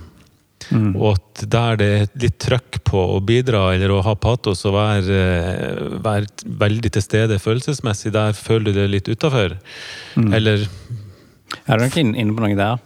[0.71, 4.75] Og at der det er litt trøkk på å bidra eller å ha patos og
[4.77, 5.21] være,
[6.05, 6.27] være
[6.61, 9.57] veldig til stede følelsesmessig, der føler du det litt utafor.
[10.21, 10.67] Eller
[11.67, 12.79] Er du nok inne på noe der?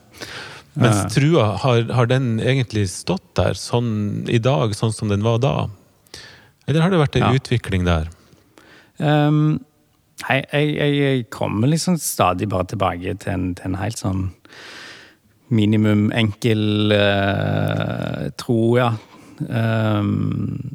[0.75, 5.39] mens trua, har, har den egentlig stått der sånn i dag, sånn som den var
[5.43, 5.53] da?
[6.67, 7.35] Eller har det vært en Ja.
[7.37, 8.09] utvikling der?
[8.99, 9.61] Um,
[10.29, 14.25] jeg, jeg, jeg kommer liksom stadig bare tilbake til en, til en helt sånn
[15.55, 18.91] minimum enkel uh, tro, ja.
[19.49, 20.75] Um,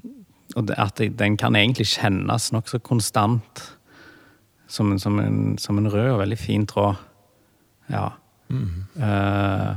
[0.57, 3.65] og at den kan egentlig kjennes nokså konstant.
[4.69, 6.97] Som, en- som, en, som en rød og veldig fin tråd.
[7.89, 8.03] Ja.
[8.53, 9.71] Eh,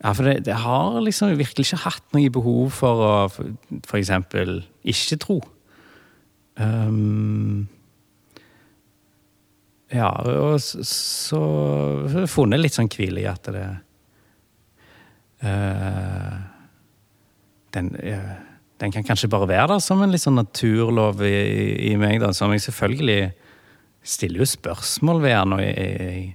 [0.00, 5.18] ja, for det, det har liksom virkelig ikke hatt noe behov for å eksempel ikke
[5.20, 5.36] tro.
[6.56, 7.66] Um,
[9.94, 11.40] ja, og så, så
[12.10, 13.66] har funnet litt sånn hvile i at det
[15.46, 16.36] uh,
[17.76, 18.32] den, uh,
[18.82, 22.32] den kan kanskje bare være der som en litt sånn naturlov i, i meg, da,
[22.34, 23.20] som jeg selvfølgelig
[24.06, 26.26] stiller jo spørsmål ved den, og jeg, jeg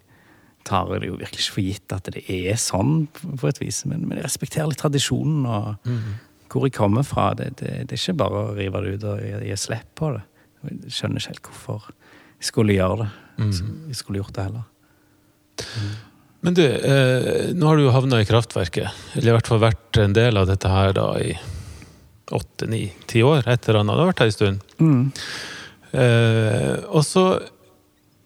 [0.68, 4.06] tar det jo virkelig ikke for gitt at det er sånn, på et vis, men,
[4.08, 5.96] men jeg respekterer litt tradisjonen og
[6.52, 7.32] hvor jeg kommer fra.
[7.38, 10.24] Det, det, det er ikke bare å rive det ut og gi slipp på det.
[10.68, 13.10] Jeg skjønner ikke helt hvorfor jeg skulle gjøre det.
[13.40, 14.64] Jeg skulle gjort det heller.
[16.42, 18.90] Men du, eh, nå har du jo havna i kraftverket.
[19.14, 21.36] Eller i hvert fall vært en del av dette her da i
[22.32, 23.46] åtte, ni, ti år.
[23.46, 23.96] Et eller annet.
[23.98, 24.62] Du har vært her en stund.
[25.92, 27.26] Eh, og så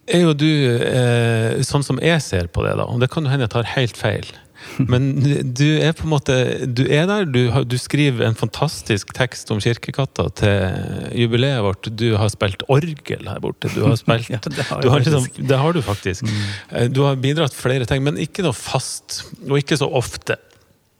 [0.06, 2.86] er jo du eh, sånn som jeg ser på det, da.
[2.88, 4.28] Og det kan jo hende jeg tar helt feil.
[4.92, 5.08] Men
[5.56, 7.26] du er på en måte Du er der.
[7.28, 11.90] Du, du skriver en fantastisk tekst om kirkekatta til jubileet vårt.
[11.96, 13.70] Du har spilt orgel her borte.
[13.74, 15.28] Du har spilt Ja, det har du har liksom.
[15.36, 16.26] Det har du faktisk.
[16.26, 16.92] Mm.
[16.92, 19.22] Du har bidratt flere ting, men ikke noe fast.
[19.46, 20.38] Og ikke så ofte.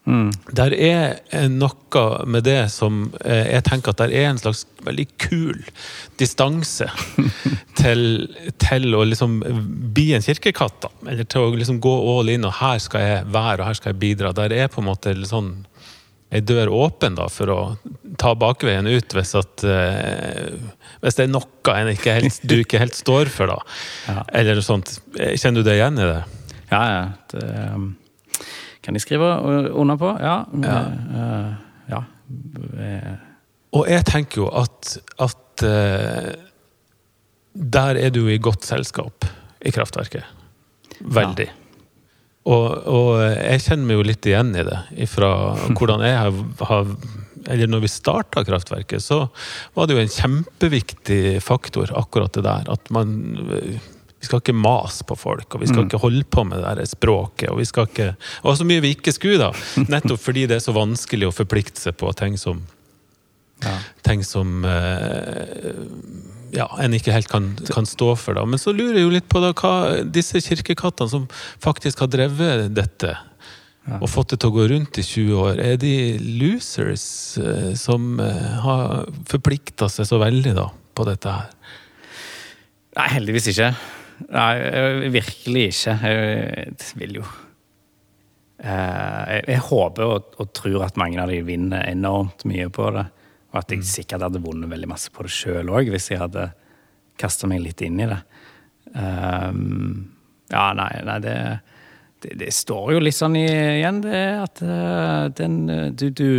[0.07, 0.29] Mm.
[0.55, 4.63] Der er eh, noe med det som eh, jeg tenker at der er en slags
[4.87, 5.57] veldig kul
[6.19, 6.87] distanse
[7.81, 8.29] til,
[8.63, 9.41] til å liksom
[9.93, 10.79] bli en kirkekatt.
[10.85, 10.91] da.
[11.11, 13.91] Eller til å liksom gå all in, og her skal jeg være, og her skal
[13.91, 14.31] jeg bidra.
[14.37, 15.51] Der er på en måte sånn
[16.31, 17.59] ei dør åpen da, for å
[18.19, 20.57] ta bakveien ut hvis at eh,
[21.03, 23.59] Hvis det er noe en ikke helt, du ikke helt står for, da.
[24.07, 24.23] Ja.
[24.39, 25.01] Eller sånt.
[25.13, 26.19] Kjenner du deg igjen i det?
[26.71, 27.07] Ja, ja.
[27.31, 27.89] Det, um,
[28.87, 29.27] kan jeg skrive
[29.75, 30.13] under på?
[30.23, 30.37] Ja.
[30.63, 30.79] Ja.
[31.11, 31.49] Uh,
[31.91, 32.01] ja.
[32.79, 33.15] Eh,
[33.75, 36.31] Og jeg tenker jo at, at uh,
[37.51, 39.27] der er du i godt selskap
[39.59, 40.23] i kraftverket.
[41.03, 41.49] Veldig.
[42.47, 44.79] Og, og jeg kjenner meg jo litt igjen i det.
[45.11, 45.31] Fra
[45.75, 46.37] hvordan jeg har,
[46.69, 46.93] har
[47.51, 49.25] Eller når vi starta kraftverket, så
[49.75, 52.71] var det jo en kjempeviktig faktor, akkurat det der.
[52.71, 53.11] At man
[54.17, 56.89] Vi skal ikke mase på folk, og vi skal ikke holde på med det der
[56.89, 57.51] språket.
[57.51, 58.07] Og vi skal ikke
[58.43, 59.51] Og så mye vi ikke skulle, da.
[59.93, 62.63] Nettopp fordi det er så vanskelig å forplikte seg på ting som
[63.63, 63.77] ja.
[64.05, 65.71] ting som eh,
[66.55, 68.37] ja, en ikke helt kan, kan stå for.
[68.37, 68.45] Da.
[68.45, 71.27] Men så lurer jeg jo litt på da, hva disse kirkekattene som
[71.63, 73.17] faktisk har drevet dette,
[73.87, 74.01] Ja.
[74.03, 75.91] og fått det til å gå rundt i 20 år, er de
[76.41, 81.53] losers eh, som eh, har forplikta seg så veldig da, på dette her?
[82.97, 83.69] Nei, heldigvis ikke.
[84.25, 85.93] Nei, eh, virkelig ikke.
[86.01, 87.25] Jeg vil jo
[88.63, 92.89] eh, jeg, jeg håper og, og tror at mange av de vinner enormt mye på
[92.95, 93.05] det.
[93.53, 96.49] Og at jeg sikkert hadde vunnet veldig masse på det sjøl òg, hvis jeg hadde
[97.17, 98.19] kasta meg litt inn i det.
[98.93, 100.13] Um,
[100.51, 101.35] ja, nei, nei det,
[102.23, 105.57] det, det, står jo litt sånn i, igjen, det at uh, den
[105.97, 106.29] Du, du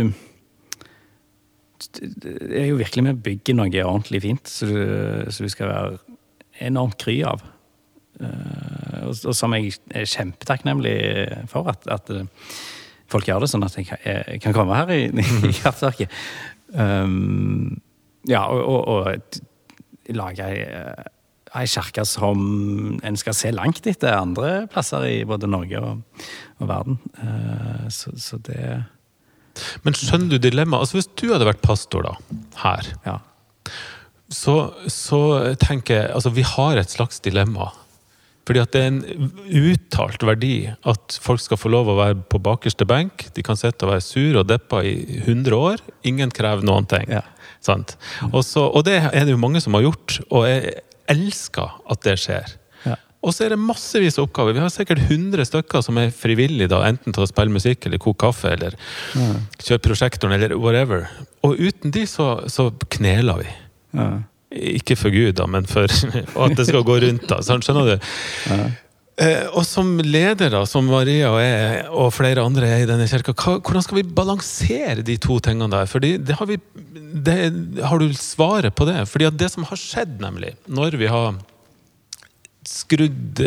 [1.79, 4.79] det er jo virkelig med å bygge noe ordentlig fint, så du,
[5.31, 6.17] så du skal være
[6.67, 7.39] enormt kry av.
[8.19, 10.95] Uh, og, som jeg er kjempetakknemlig
[11.51, 12.09] for, at, at,
[13.09, 15.07] folk gjør det sånn at jeg kan, jeg kan komme her i,
[15.49, 16.11] i kraftverket.
[16.75, 17.79] Um,
[18.29, 20.51] ja, og, og, og lage
[21.57, 22.41] ei kirke som
[23.01, 26.23] en skal se langt etter andre plasser i både Norge og,
[26.59, 26.99] og verden.
[27.17, 28.61] Uh, så, så det
[29.83, 30.85] men skjønner du dilemmaet?
[30.85, 32.15] Altså, hvis du hadde vært pastor da,
[32.61, 33.17] her, ja.
[34.31, 34.55] så,
[34.91, 35.21] så,
[35.59, 37.71] tenker jeg Altså, vi har et slags dilemma.
[38.49, 39.01] Fordi at det er en
[39.69, 40.53] uttalt verdi
[40.89, 43.27] at folk skal få lov å være på bakerste benk.
[43.35, 45.83] De kan sitte og være sur og deppa i 100 år.
[46.09, 47.05] Ingen krever noen ting.
[47.13, 47.21] Ja.
[47.61, 47.93] Sant?
[48.31, 50.79] Også, og det er det jo mange som har gjort, og jeg
[51.11, 52.55] elsker at det skjer.
[53.19, 54.55] Og så er det massevis av oppgaver.
[54.55, 57.99] Vi har sikkert 100 stykker som er frivillige, da, enten til å spille musikk eller
[57.99, 58.77] koke kaffe eller
[59.11, 59.33] ja.
[59.59, 61.09] kjøre prosjektoren eller whatever.
[61.43, 63.49] Og uten de så, så kneler vi.
[63.99, 64.07] Ja.
[64.49, 67.27] Ikke for Gud, da, men for at det skal gå rundt.
[67.29, 68.13] da, Skjønner du?
[68.49, 68.69] Ja.
[69.19, 73.07] Eh, og som leder, da, som Maria og jeg og flere andre er i denne
[73.09, 75.89] kirka, hvordan skal vi balansere de to tingene der?
[75.91, 76.55] Fordi det har, vi,
[77.27, 77.37] det,
[77.83, 79.01] har du svaret på det?
[79.11, 81.35] Fordi at det som har skjedd, nemlig, når vi har
[82.69, 83.41] skrudd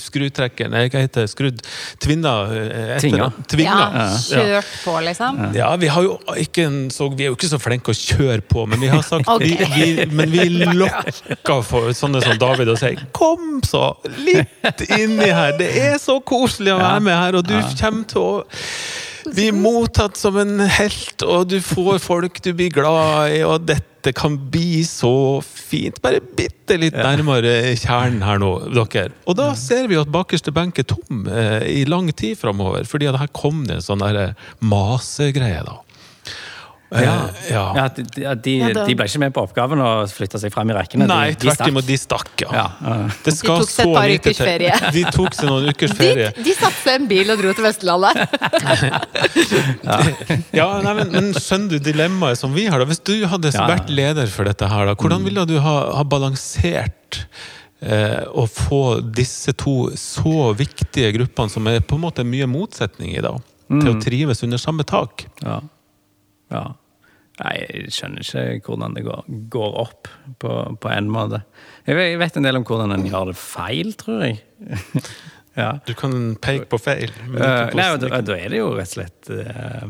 [0.00, 1.30] Skrutrekker, Nei, hva heter det?
[1.32, 1.62] Skrudd
[2.02, 2.32] Tvinna?
[2.52, 3.28] Eh, Tvinga.
[3.50, 3.76] Tvinga.
[3.76, 5.40] Ja, kjørt på, liksom?
[5.56, 8.66] Ja, vi, har jo ikke så, vi er jo ikke så flinke å kjøre på,
[8.70, 9.56] men vi har sagt okay.
[9.74, 10.48] vi, vi, Men vi
[10.80, 13.90] lokker for sånne som David og sier 'kom så
[14.24, 18.22] litt inni her', det er så koselig å være med her, og du kommer til
[18.22, 18.32] å
[19.34, 24.12] bli mottatt som en helt, og du får folk du blir glad i, og dette
[24.16, 25.98] kan bli så fint.
[26.04, 29.10] Bare bitte litt nærmere kjernen her nå, dere.
[29.26, 33.10] Og da ser vi at bakerste benk er tom eh, i lang tid framover, fordi
[33.10, 34.06] her kom det en sånn
[34.62, 35.80] masegreie, da.
[36.90, 37.62] Ja, eh, ja.
[37.76, 41.08] ja de, de, de, ble ikke med på oppgaven å flytte seg frem i rekkene.
[41.10, 42.44] Nei, tvert imot, de stakk.
[42.46, 42.66] Ja.
[43.24, 44.76] de tok seg et par ukers ferie.
[44.96, 46.30] De tok seg noen ukers ferie.
[46.36, 48.22] De, de satte seg en bil og dro til Vestlandet.
[50.60, 52.80] ja, nei, men, men, skjønner du dilemmaet som vi har?
[52.80, 52.88] da?
[52.88, 55.28] Hvis du hadde vært leder for dette, her, da, hvordan mm.
[55.30, 57.22] ville du ha, ha balansert
[57.82, 63.16] eh, å få disse to så viktige gruppene, som er på en måte mye motsetning
[63.16, 63.80] i, da, mm.
[63.80, 64.04] til å mm.
[64.06, 65.26] trives under samme tak?
[65.42, 65.60] Ja.
[66.52, 66.66] Ja.
[67.36, 70.08] Jeg skjønner ikke hvordan det går, går opp
[70.40, 71.42] på, på, en måte.
[71.84, 74.38] Jeg vet en del om hvordan en gjør det feil, tror jeg.
[75.60, 75.74] ja.
[75.84, 77.12] Du kan peke på feil.
[77.28, 79.84] Uh, nei, da, da, er det jo rett og slett uh,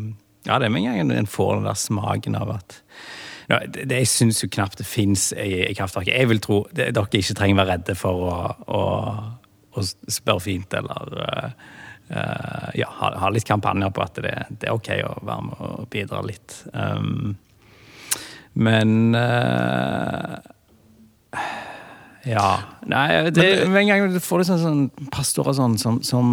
[0.49, 2.81] Ja, det er med en gang en får den der smaken av at
[3.47, 6.17] ja, det, det, Jeg syns jo knapt det fins i, i kraftverket.
[6.17, 8.85] Jeg vil tro det, dere ikke trenger være redde for å, å,
[9.71, 11.75] å spørre fint eller uh,
[12.11, 15.65] uh, ja, ha, ha, litt kampanjer på at det, det, er ok å være med
[15.67, 16.61] og bidra litt.
[16.73, 17.35] Um,
[18.57, 20.37] men uh,
[22.27, 22.47] Ja.
[22.91, 26.31] Nei, det, med en gang du får litt sånn, sånn pastorer sånn som, som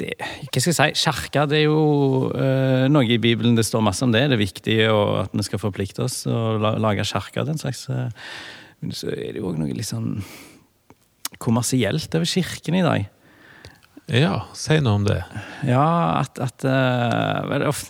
[0.00, 3.84] det, hva skal jeg si, Kirka det er jo uh, noe i Bibelen det står
[3.84, 4.24] masse om det.
[4.30, 7.44] Det er viktig og at vi skal forplikte oss og la, lage kirke.
[7.46, 7.86] Den slags.
[8.80, 10.16] Men så er det jo òg noe litt sånn
[11.42, 13.06] kommersielt over kirken i dag.
[14.12, 15.20] Ja, si noe om det.
[15.64, 17.84] Ja, at, at uh,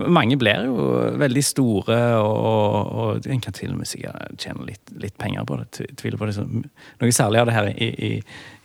[0.00, 0.84] Mange blir jo
[1.20, 5.58] veldig store, og, og en kan til og med sikkert tjene litt, litt, penger på
[5.60, 5.88] det.
[6.00, 6.46] Tviler på det.
[7.02, 8.12] Noe særlig av det her i, i,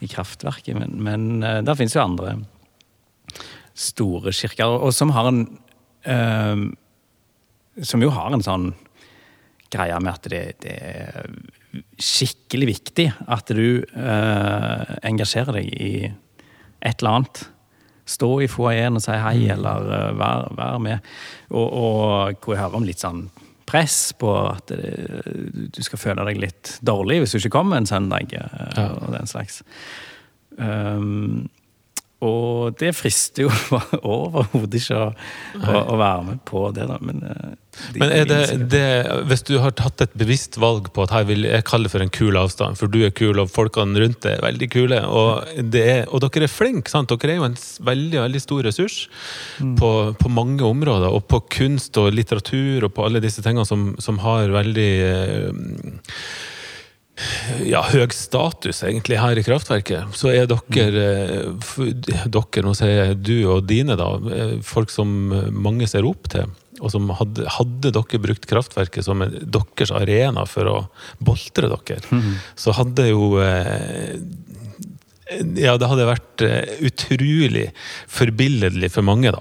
[0.00, 2.38] i kraftverket, men, men uh, der finnes jo andre
[3.76, 5.44] store kirker, og som har en
[6.08, 6.56] uh,
[7.84, 8.70] Som jo har en sånn
[9.68, 11.26] greie med at det, det er
[12.00, 15.90] skikkelig viktig at du uh, engasjerer deg i
[16.86, 17.42] et eller annet.
[18.06, 19.52] Stå i foajeen og si hei, mm.
[19.56, 21.10] eller uh, vær, vær, med.
[21.50, 23.26] Og, og hvor jeg hører om litt sånn
[23.66, 24.92] press på at det,
[25.74, 28.90] du skal føle deg litt dårlig hvis du ikke kommer en søndag, uh, ja.
[28.94, 29.62] og den slags.
[30.56, 31.48] Um,
[32.24, 33.50] og det frister jo
[34.16, 35.08] overhodet ikke å,
[35.60, 36.96] å, å, være med på det, da.
[37.04, 37.50] Men, eh,
[37.92, 38.38] de Men er det,
[38.72, 38.86] det,
[39.28, 42.12] hvis du har tatt et bevisst valg på at her vil jeg kalle for en
[42.12, 46.06] kul avstand, for du er kul og folkene rundt deg er veldig kule, og, er,
[46.08, 47.12] og dere er flinke, sant?
[47.12, 47.60] Dere er jo en
[47.92, 48.98] veldig, veldig stor ressurs
[49.60, 49.76] mm.
[49.76, 53.90] på, på, mange områder, og på kunst og litteratur og på alle disse tingene som,
[54.00, 55.64] som har veldig eh,
[57.64, 60.12] ja, høy status egentlig her i kraftverket.
[60.16, 61.04] Så er dere,
[61.46, 65.08] eh, dere, nå sier jeg du og dine, da, eh, folk som
[65.52, 66.50] mange ser opp til.
[66.84, 70.76] Og som hadde, hadde dere brukt kraftverket som en, deres arena for å
[71.24, 72.20] boltre dere,
[72.54, 74.20] så hadde jo eh,
[75.56, 76.42] Ja, det hadde vært
[76.86, 77.70] utrolig
[78.06, 79.40] forbilledlig for mange, da.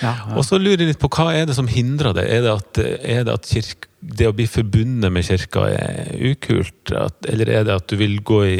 [0.00, 0.36] Ja, ja.
[0.38, 2.24] Og så lurer jeg litt på hva er det som hindrer det?
[2.32, 6.92] Er det at, er det, at kirke, det å bli forbundet med kirka er ukult?
[6.96, 8.58] At, eller er det at du vil gå i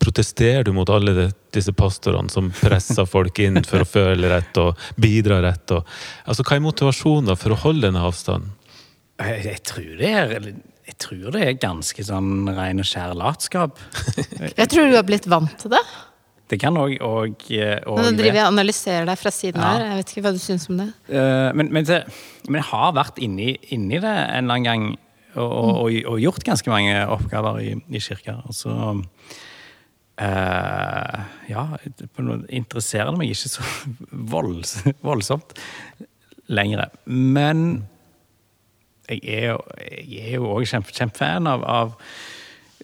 [0.00, 4.60] Protesterer du mot alle de, disse pastorene som presser folk inn for å føle rett
[4.62, 5.76] og bidra rett?
[5.76, 5.86] Og,
[6.24, 8.54] altså, hva er motivasjonen da for å holde denne avstanden?
[9.20, 10.36] Jeg, jeg, tror det er,
[10.88, 13.76] jeg tror det er ganske sånn ren og skjær latskap.
[14.60, 15.82] Jeg tror du har blitt vant til det.
[16.50, 17.44] Det kan òg og,
[17.86, 19.68] og, Nå driver jeg og analyserer deg fra siden Ja.
[19.70, 19.84] her.
[19.86, 20.88] Jeg vet ikke hva du syns om det.
[21.06, 22.00] Uh, men, men, det,
[22.48, 24.98] men jeg har vært inni, inni det en eller annen gang
[25.38, 25.52] og,
[25.84, 28.40] og, og, gjort ganske mange oppgaver i, i kirka.
[28.50, 28.72] Og så
[30.20, 31.64] uh, Ja,
[32.16, 33.62] på noe interesserer det meg ikke så
[34.34, 35.54] volds, voldsomt
[36.50, 36.90] lenger.
[37.06, 37.86] Men
[39.10, 42.04] jeg er jo, òg kjempe, kjempefan av, av eh,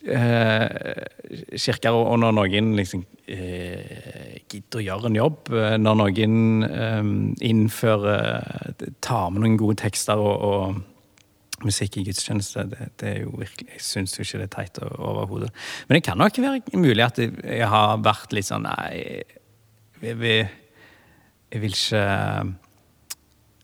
[0.07, 6.37] kirker, og og når noen liksom eh, gidder å gjøre en jobb, eh, når noen
[6.67, 7.09] eh,
[7.49, 13.33] innfører Tar med noen gode tekster og, og musikk i gudstjeneste, det, det er jo
[13.41, 15.51] virkelig Jeg syns jo ikke det er teit overhodet.
[15.89, 19.23] Men det kan nok være mulig at jeg, jeg har vært litt sånn Nei,
[20.03, 20.47] jeg, vil-
[21.55, 22.05] jeg vil ikke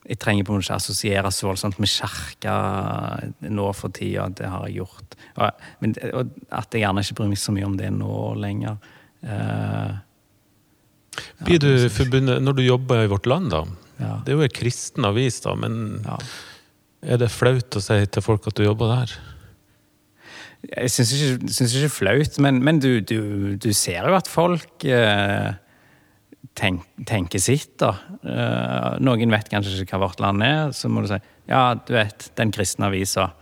[0.03, 2.55] jeg trenger på en måte ikke assosiere så voldsomt med kirka
[3.55, 4.27] nå for tida.
[4.35, 5.19] Det har jeg gjort.
[5.37, 8.81] Og, men, og at jeg gjerne ikke bryr meg så mye om det nå lenger.
[9.23, 9.93] Eh,
[11.47, 13.63] Blir du forbundet når du jobber i Vårt Land, da?
[14.01, 16.19] ja, Det er jo en kristen avis, da, men ja.
[17.15, 19.15] er det flaut å si til folk at du jobber der?
[20.63, 23.21] Jeg syns ikke, det er flaut, men, men du, du,
[23.59, 25.51] du ser jo at folk eh,
[26.59, 27.95] tenk, tenker sitt, da.
[28.23, 31.95] Uh, noen vet kanskje ikke hva Vårt Land er, så må du si ja, du
[31.97, 33.33] vet, den kristne avisa.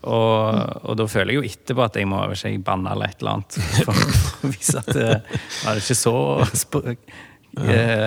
[0.00, 3.20] Og, og da føler jeg jo etterpå at jeg må ikke jeg banne eller et
[3.20, 3.58] eller annet.
[3.84, 5.08] For å vise at det
[5.64, 6.14] var ikke så
[6.56, 8.06] sp eh,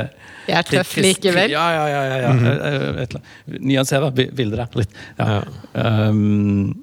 [0.50, 1.54] Jeg er tøff likevel.
[1.54, 2.02] Ja, ja, ja.
[2.10, 2.34] ja, ja.
[2.34, 3.60] Mm.
[3.62, 4.98] Nyansere bildet der litt.
[5.20, 5.40] Ja.
[5.78, 6.74] Um,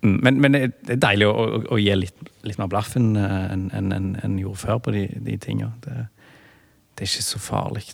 [0.00, 0.62] mm, men, men det
[0.96, 4.38] er- deilig å, å, å gi litt, litt mer blaffen eh, enn en, en, en
[4.40, 5.74] gjorde før på de, de tinga.
[5.84, 6.06] Det,
[6.98, 7.84] det er ikke så farlig.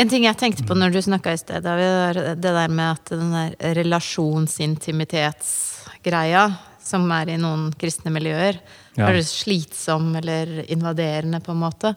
[0.00, 3.04] En ting jeg tenkte på når du snakka i sted, var det der med at
[3.12, 6.44] den der relasjonsintimitetsgreia
[6.84, 8.54] som er i noen kristne miljøer,
[8.94, 9.08] Ja.
[9.08, 11.94] er slitsom eller invaderende, på en måte.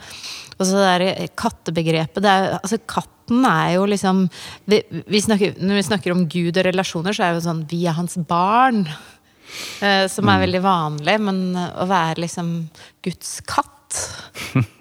[0.57, 4.29] Og så det der kattebegrepet det er, altså Katten er jo liksom
[4.65, 7.67] vi, vi snakker, Når vi snakker om Gud og relasjoner, så er det jo sånn
[7.69, 8.87] Vi er hans barn.
[9.81, 12.69] eh, som er veldig vanlig, men å være liksom
[13.03, 13.76] Guds katt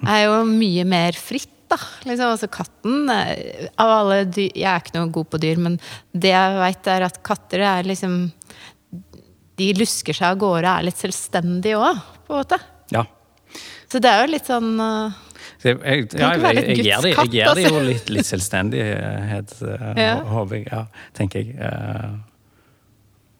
[0.06, 1.78] er jo mye mer fritt, da.
[2.06, 5.80] Liksom, altså katten Av alle dyr Jeg er ikke noe god på dyr, men
[6.14, 8.14] det jeg veit, er at katter er liksom
[9.58, 12.60] De lusker seg av gårde er litt selvstendige òg, på en måte.
[12.94, 13.02] Ja.
[13.90, 15.18] Så det er jo litt sånn eh,
[15.64, 17.82] jeg, jeg, jeg, jeg, gir det, jo altså.
[17.86, 20.14] litt, litt selvstendighet, eh, Ja.
[20.30, 20.66] håper jeg.
[20.70, 20.82] Ja,
[21.16, 21.56] tenker jeg.
[21.58, 22.14] Eh,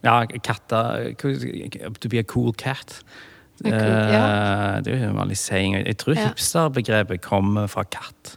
[0.07, 3.01] ja, katter To be a cool cat.
[3.63, 4.25] Cool- ja.
[4.77, 5.75] Eh, Det er jo saying.
[5.87, 6.29] Jeg tror Ja.
[6.29, 8.37] hipsterbegrepet kommer fra katt.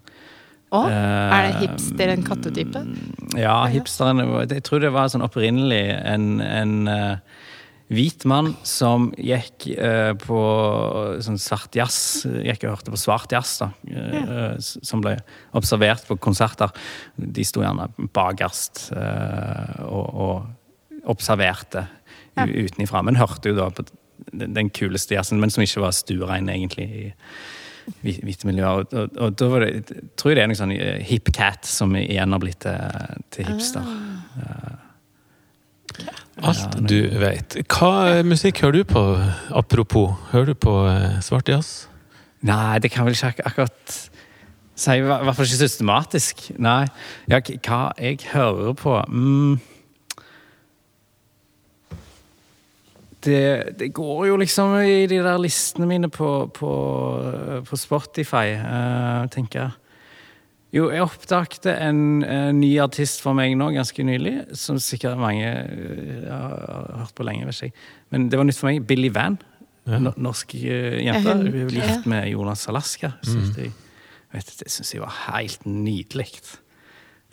[0.72, 2.84] Å, er det Eh, hipster en kattetype?
[3.38, 7.16] Ja, hipsteren Jeg tror det var sånn opprinnelig en, en uh,
[7.90, 10.38] hvit mann som gikk uh, på
[11.26, 12.24] sånn svart jazz.
[12.30, 13.72] Gikk og hørte på svart jazz, da.
[14.60, 15.18] s- Som ble
[15.58, 16.70] observert på konserter.
[17.18, 20.46] De sto gjerne bakerst og, og
[21.10, 21.88] observerte
[22.38, 22.46] Ja.
[22.46, 23.02] utenifra.
[23.04, 23.84] Men hørte jo da på
[24.32, 26.90] den, den kuleste jazzen, men som ikke var stuerein, egentlig.
[26.90, 27.14] i
[28.04, 28.84] hvi- hvite miljøer.
[28.84, 31.32] Og, og, og da var det, jeg tror jeg det er noe sånn eh, hip
[31.36, 33.90] cat som igjen har blitt til, til hipster.
[36.40, 37.58] Alt du vet.
[37.68, 39.04] Hva musikk hører du på,
[39.58, 40.14] apropos?
[40.32, 41.88] Hører du på eh, svart jazz?
[42.46, 43.96] Nei, det kan vel ikke akkurat
[44.80, 44.94] si.
[44.96, 46.46] I hvert fall ikke systematisk.
[46.62, 46.86] Nei.
[47.28, 49.58] Ja, hva jeg hører på mm.
[53.26, 56.72] Det, det går jo liksom i de der listene mine på, på,
[57.68, 59.72] på Spotify, uh, tenker jeg.
[60.72, 65.50] Jo, jeg oppdaget en, en ny artist for meg nå ganske nylig, som sikkert mange
[65.50, 67.48] uh, har hørt på lenge.
[67.50, 67.88] vet ikke.
[68.14, 68.86] Men det var nytt for meg.
[68.88, 69.40] Billy Van.
[69.90, 70.00] Ja.
[70.16, 71.36] Norsk uh, jente.
[71.36, 73.16] Hun- er gift med Jonas Alaska.
[73.26, 73.74] Synes jeg,
[74.32, 76.30] vet, det syns jeg var helt nydelig.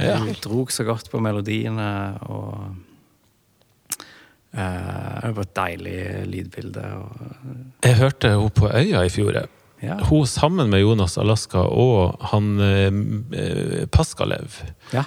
[0.01, 0.17] Ja.
[0.19, 1.87] Hun dro så godt på melodiene
[2.27, 2.56] og Eh,
[4.57, 5.99] det var et deilig
[6.33, 6.85] lydbilde.
[6.97, 7.27] Og,
[7.85, 9.43] Jeg hørte henne på Øya i fjor.
[9.83, 9.99] ja.
[10.09, 14.63] Hun sammen med Jonas Alaska og han eh, Paskalev.
[14.93, 15.05] ja,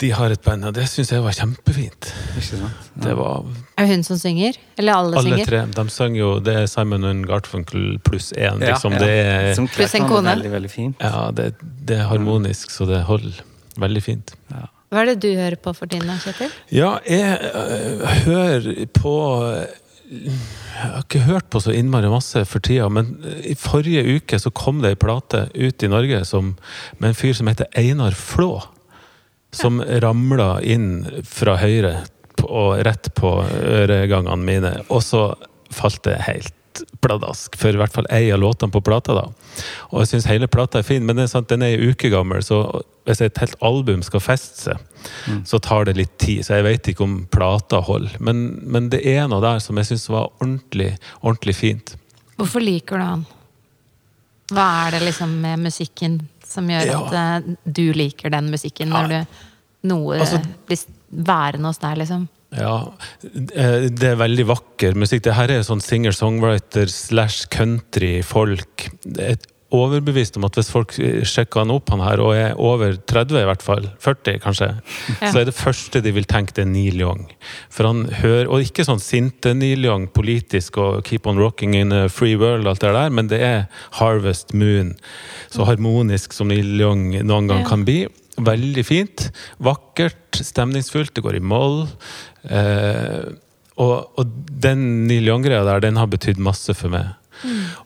[0.00, 2.08] De har et band, og det syns jeg var kjempefint.
[2.34, 2.88] ikke sant?
[3.04, 3.44] Det var
[3.78, 4.56] Er det hun som synger?
[4.78, 5.46] Eller alle, Alle synger?
[5.46, 5.60] tre.
[5.76, 8.92] De sang jo Det er Simon and Gartfunkel pluss én, Ja, liksom.
[8.92, 8.98] ja.
[8.98, 10.24] Det er Som Pluss en kone.
[10.32, 10.96] Veldig, veldig fint.
[11.00, 13.42] Ja, det, det er harmonisk, så det holder.
[13.78, 14.34] Veldig fint.
[14.50, 14.66] Ja.
[14.92, 16.50] Hva er det du hører på for tiden, Kjetil?
[16.68, 19.14] Ja, jeg øh, hører på
[20.12, 20.34] Jeg
[20.76, 23.14] har ikke hørt på så innmari masse for tida, men
[23.48, 26.52] i forrige uke så kom det ei plate ut i Norge som,
[27.00, 28.58] med en fyr som heter Einar Flå.
[29.56, 32.02] Som ramla inn fra høyre
[32.44, 34.74] og rett på øregangene mine.
[34.92, 35.30] Og så
[35.72, 36.56] falt det helt
[37.04, 39.14] pladask for i hvert fall ei av låtene på plata.
[39.14, 39.24] da.
[39.92, 42.10] Og jeg syns hele plata er fin, men det er sant, den er ei uke
[42.12, 44.78] gammel, så hvis et helt album skal feste seg,
[45.48, 46.44] så tar det litt tid.
[46.46, 48.14] Så jeg vet ikke om plata holder.
[48.20, 50.92] Men, men det er noe der som jeg syns var ordentlig,
[51.22, 51.96] ordentlig fint.
[52.38, 53.24] Hvorfor liker du han?
[54.52, 57.00] Hva er det liksom med musikken som gjør Ja.
[57.00, 57.14] at
[57.46, 59.18] eh, du liker den musikken, når du
[59.88, 60.78] noe Altså- blir
[61.10, 62.28] værende hos deg, liksom?
[62.52, 62.92] Ja,
[63.24, 65.22] eh, det er veldig vakker musikk.
[65.24, 68.90] Det her er sånn singer-songwriter slash country-folk.
[69.16, 70.90] Jeg er overbevist om at hvis folk
[71.24, 74.68] sjekker han opp, han her, og er over 30 i hvert fall, 40 kanskje,
[75.22, 75.30] Ja.
[75.32, 77.30] så er det første de vil tenke, det er Neil Young.
[77.70, 81.90] For han hører, Og ikke sånn sinte Neil Young, politisk og Keep on rocking in
[81.90, 84.94] a free world, alt det der, men det er Harvest Moon.
[85.50, 87.68] Så harmonisk som Neil Young noen gang Ja.
[87.68, 88.08] kan bli.
[88.38, 89.30] Veldig fint.
[89.60, 91.12] Vakkert, stemningsfullt.
[91.14, 91.86] Det går i moll.
[92.44, 93.32] Eh,
[93.82, 97.14] og, og den Neil Young-greia der, den har betydd masse for meg.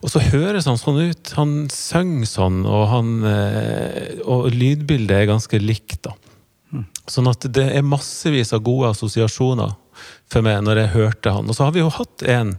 [0.03, 1.33] Og så høres han sånn ut.
[1.37, 6.03] Han synger sånn, og, han, eh, og lydbildet er ganske likt.
[6.05, 6.13] da.
[7.07, 9.75] Sånn at det er massevis av gode assosiasjoner
[10.29, 11.47] for meg når jeg hørte han.
[11.47, 12.57] Og så har vi jo hatt en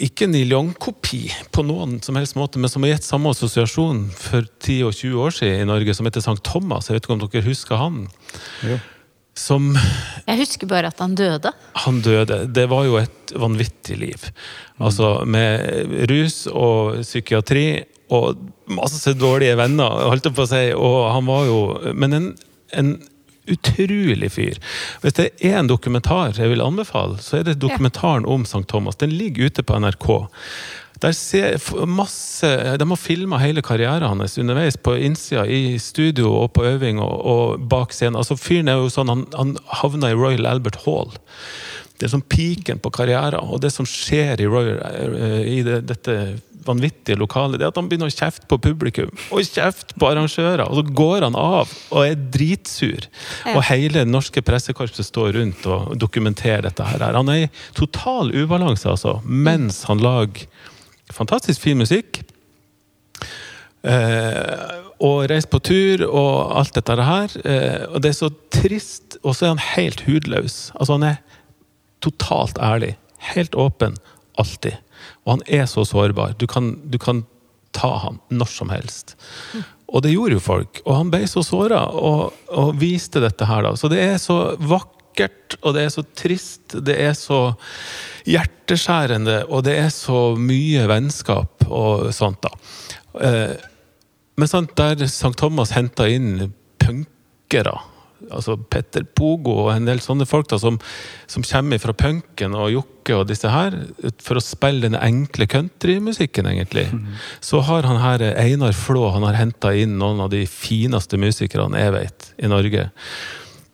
[0.00, 4.46] ikke Neil Young-kopi på noen som helst måte, men som har gitt samme assosiasjon for
[4.64, 6.88] 10 og 20 år siden i Norge, som heter Sankt Thomas.
[6.88, 8.06] Jeg vet ikke om dere husker han?
[8.64, 8.78] Jo.
[9.38, 9.70] Som
[10.26, 11.52] Jeg husker bare at han døde.
[11.84, 12.40] han døde.
[12.52, 14.24] Det var jo et vanvittig liv.
[14.82, 18.40] Altså med rus og psykiatri og
[18.72, 20.64] masse dårlige venner, holdt jeg på å si.
[20.74, 21.58] Og han var jo
[21.94, 22.28] Men en,
[22.72, 22.90] en
[23.48, 24.58] utrolig fyr.
[25.02, 28.66] Hvis det er én dokumentar jeg vil anbefale, så er det dokumentaren om St.
[28.68, 28.96] Thomas.
[29.00, 30.08] Den ligger ute på NRK.
[31.02, 36.52] Der ser masse, De har filma hele karrieren hans underveis, på innsida, i studio og
[36.56, 38.18] på øving og, og bak scenen.
[38.18, 41.14] Altså Fyren er jo sånn, han, han havna i Royal Albert Hall.
[41.98, 45.80] Det er sånn piken på karrieren, og det som skjer i, Royal, eh, i det,
[45.88, 46.18] dette
[46.68, 50.66] vanvittige lokalet, det er at han begynner å kjefte på publikum og kjefte på arrangører.
[50.66, 53.08] Og så går han av og er dritsur.
[53.54, 56.84] Og hele det norske pressekorpset står rundt og dokumenterer dette.
[56.84, 57.06] her.
[57.16, 60.46] Han er i total ubalanse, altså, mens han lager
[61.14, 62.22] fantastisk fin musikk.
[63.86, 67.34] Eh, og reist på tur og alt dette her.
[67.44, 69.18] Eh, og det er så trist.
[69.22, 70.68] Og så er han helt hudløs.
[70.74, 71.22] Altså Han er
[72.04, 72.96] totalt ærlig.
[73.34, 73.96] Helt åpen.
[74.38, 74.78] Alltid.
[75.24, 76.34] Og han er så sårbar.
[76.38, 77.24] Du kan, du kan
[77.76, 79.16] ta han når som helst.
[79.88, 80.80] Og det gjorde jo folk.
[80.84, 83.74] Og han ble så såra og, og viste dette her, da.
[83.78, 84.94] Så det er så vakkert,
[85.62, 87.40] og det er så trist, det er så
[88.28, 92.52] hjerteskjærende, og det er så mye vennskap og sånt, da.
[93.24, 93.54] Eh,
[94.38, 95.34] men sant, der St.
[95.38, 97.74] Thomas henta inn punkere,
[98.28, 100.78] altså Petter Pogo og en del sånne folk da, som,
[101.30, 103.74] som kommer fra punken og Jokke og disse her,
[104.22, 106.86] for å spille den enkle countrymusikken, egentlig,
[107.40, 111.82] så har han her Einar Flå han har henta inn noen av de fineste musikerne
[111.82, 112.88] jeg vet i Norge.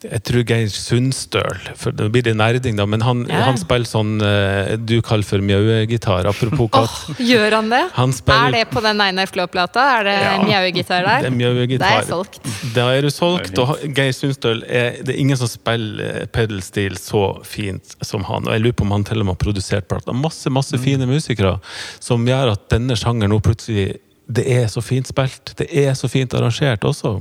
[0.04, 3.44] Jeg tror Geir Sundstøl, for det blir det nerding, da, men han, Ja.
[3.48, 7.18] han spiller sånn uh, du kaller for mjauegitar, apropos Åh, katt.
[7.24, 7.82] gjør han det?
[7.94, 9.80] Han spiller- Er det på den Einar Flå-plata?
[10.00, 10.42] Er det Ja.
[10.44, 11.22] mjauegitar der?
[11.22, 11.78] Det er mjauegitar.
[11.78, 12.40] Det er solgt.
[12.74, 13.58] Da er du solgt.
[13.58, 18.44] Og Geir Sundstøl er Det er ingen som spiller eh, pedalstil så fint som han.
[18.46, 20.12] Og jeg lurer på om han til og med har produsert plata.
[20.12, 21.60] Masse masse fine musikere
[22.00, 25.52] som gjør at denne sjangeren nå plutselig det er så fint spilt.
[25.58, 27.18] Det er så fint arrangert også.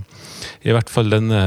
[0.64, 1.42] I hvert fall denne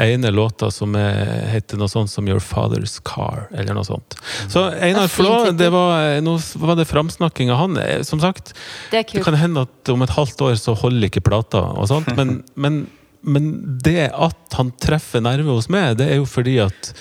[0.00, 1.18] ene låta som er,
[1.52, 4.16] heter noe sånt som Your Father's Car, eller noe sånt.
[4.48, 7.76] Så Einar er fin Flå, det var, nå var det framsnakking av han.
[7.82, 8.54] Eh, Som sagt,
[8.90, 12.08] Det det kan hende at om et halvt år så holder ikke plata, og sånt,
[12.16, 12.86] men, men,
[13.20, 13.52] men
[13.84, 16.94] det at han treffer nerve hos meg, det er jo fordi at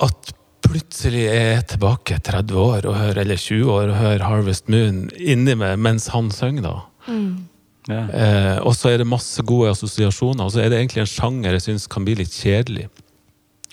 [0.00, 0.32] At
[0.64, 5.06] plutselig er jeg tilbake 30 år og hører, eller 20 år og hører Harvest Moon
[5.16, 7.14] inni meg mens han synger, da.
[7.90, 8.02] Ja.
[8.12, 11.56] Eh, og så er det masse gode assosiasjoner, og så er det egentlig en sjanger
[11.56, 12.88] jeg syns kan bli litt kjedelig.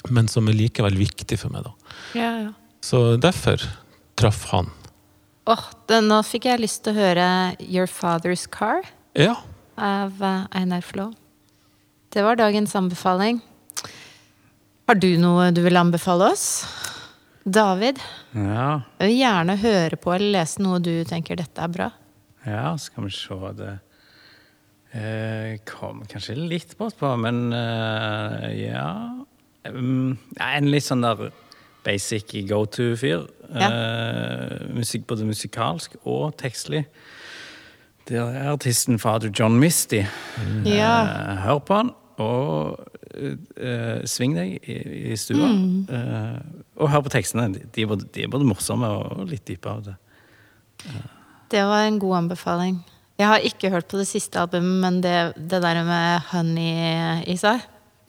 [0.09, 1.65] men som er likevel viktig for meg.
[1.65, 1.71] da.
[2.15, 2.53] Yeah, yeah.
[2.81, 3.59] Så derfor
[4.15, 4.69] traff han.
[5.47, 5.59] Åh,
[5.89, 8.83] oh, nå fikk jeg lyst til å høre Your Father's Car
[9.15, 9.35] Ja.
[9.75, 11.11] av eh, Einar Flo.
[12.13, 13.41] Det var dagens anbefaling.
[14.87, 16.45] Har du noe du vil anbefale oss?
[17.47, 17.99] David,
[18.35, 21.89] Ja, jeg vil gjerne høre på eller lese noe du tenker dette er bra.
[22.45, 23.73] ja skal vi se det
[24.93, 28.89] eh, Kom kanskje litt bortpå, men eh, ja
[29.67, 31.25] Mm, En litt sånn der
[31.83, 33.25] basic go to-fyr.
[33.51, 36.85] Eh, musikk både musikalsk og tekstlig.
[38.07, 40.05] Det er artisten fader John Misty.
[40.63, 40.93] Ja.
[41.03, 41.91] Eh, hør på han,
[42.23, 42.79] og
[43.17, 44.77] eh, sving deg i,
[45.13, 45.49] i stua.
[45.49, 46.37] Eh,
[46.77, 47.49] og hør på tekstene.
[47.73, 49.95] De er, både, de er både morsomme og litt dype av det.
[51.51, 52.77] Det var en god anbefaling.
[53.17, 55.15] Jeg har ikke hørt på det siste albumet, men det,
[55.49, 57.63] det der med honey i seg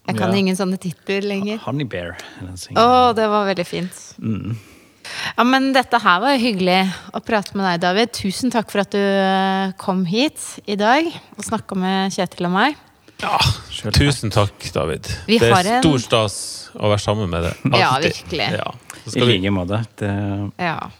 [0.09, 0.37] Jeg kan Ja.
[0.41, 1.59] ingen sånne titler lenger.
[1.65, 2.15] Honey Bear.
[2.43, 3.17] Å, sangen.
[3.17, 4.03] det var veldig fint.
[4.21, 4.57] Mm.
[5.39, 6.79] Ja, men dette her var hyggelig
[7.17, 8.13] å prate med deg, David.
[8.17, 9.01] Tusen takk for at du
[9.81, 12.77] kom hit i dag og snakka med Kjetil og meg.
[13.23, 13.39] Ja.
[13.73, 15.09] Selv Tusen takk, David.
[15.27, 16.37] Vi det er en- stor stas
[16.77, 17.79] å være sammen med deg.
[17.79, 18.49] Ja, virkelig.
[18.59, 18.73] Ja.
[19.09, 19.83] Så I like måte.
[19.97, 20.13] Det
[20.59, 20.91] Ja.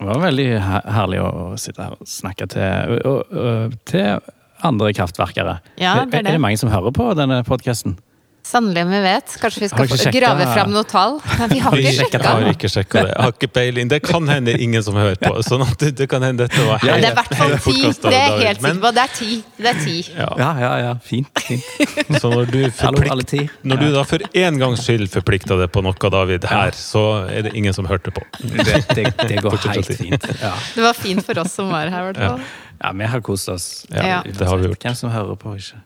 [0.00, 0.48] var veldig
[0.94, 4.20] herlig å sitte her og snakke til, og, og, til
[4.64, 5.58] andre kraftverkere.
[5.78, 6.26] Ja, det er det.
[6.28, 7.98] er det mange som hører på denne podkasten?
[8.44, 9.30] Sannelig om vi vet.
[9.40, 11.14] Kanskje vi skal sjekket- grave fram noe tall?
[11.40, 12.18] Men vi har ikke sjekka.
[12.28, 13.12] har ikke sjekka det.
[13.14, 13.88] Jeg har ikke peiling.
[13.88, 15.30] Det kan hende ingen som hører på.
[15.46, 17.76] Sånn at det, kan hende dette var Ja, helt, det er i hvert fall ti.
[18.04, 18.90] Det er jeg helt sikker på.
[18.98, 19.38] Det er ti.
[19.56, 19.96] Det er ti.
[20.18, 20.92] Ja, Ja, ja, ja.
[21.08, 21.40] Fint.
[21.46, 21.64] fint.
[22.20, 25.96] så når du, forplikt, når du da for en gangs skyld forplikta deg på noe,
[26.18, 28.26] David, her, så er det ingen som hørte på.
[28.44, 30.28] Det, det, det går helt fint.
[30.44, 30.52] Ja.
[30.76, 32.44] Det var fint for oss som var her, i hvert fall.
[32.84, 33.70] ja, vi har kost oss.
[33.88, 34.84] Ja, det har vi gjort.
[34.84, 35.80] Hvem som hører på, ikke.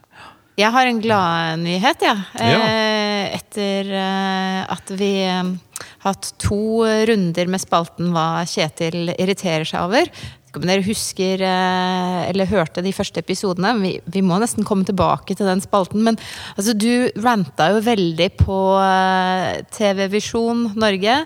[0.59, 2.23] Jeg har en gladnyhet, jeg.
[2.35, 2.49] Ja.
[2.51, 2.59] Ja.
[2.67, 5.53] Eh, etter eh, at vi eh,
[6.03, 10.11] har hatt to runder med spalten Hva Kjetil irriterer seg over.
[10.57, 13.75] Om dere husker eh, eller hørte de første episodene.
[13.79, 16.03] Vi, vi må nesten komme tilbake til den spalten.
[16.07, 16.19] Men
[16.55, 21.21] altså, du ranta jo veldig på eh, TV Visjon Norge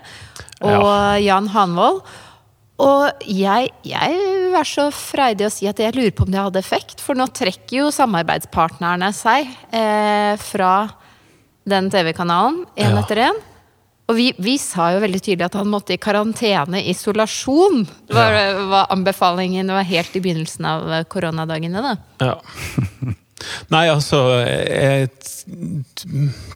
[0.64, 2.04] og Jan Hanvold.
[2.82, 6.40] Og jeg, jeg vil være så freidig å si at jeg lurer på om det
[6.42, 6.98] hadde effekt.
[7.04, 10.72] For nå trekker jo samarbeidspartnerne seg eh, fra
[11.70, 13.02] den TV-kanalen én Ja.
[13.04, 13.38] etter én.
[14.10, 17.86] Og vi, vi sa jo veldig tydelig at han måtte i karantene, isolasjon.
[18.10, 18.34] Det var,
[18.68, 19.70] var anbefalingen.
[19.70, 21.94] Det var helt i begynnelsen av koronadagene, da.
[22.20, 22.34] Ja.
[23.72, 25.08] Nei, altså Jeg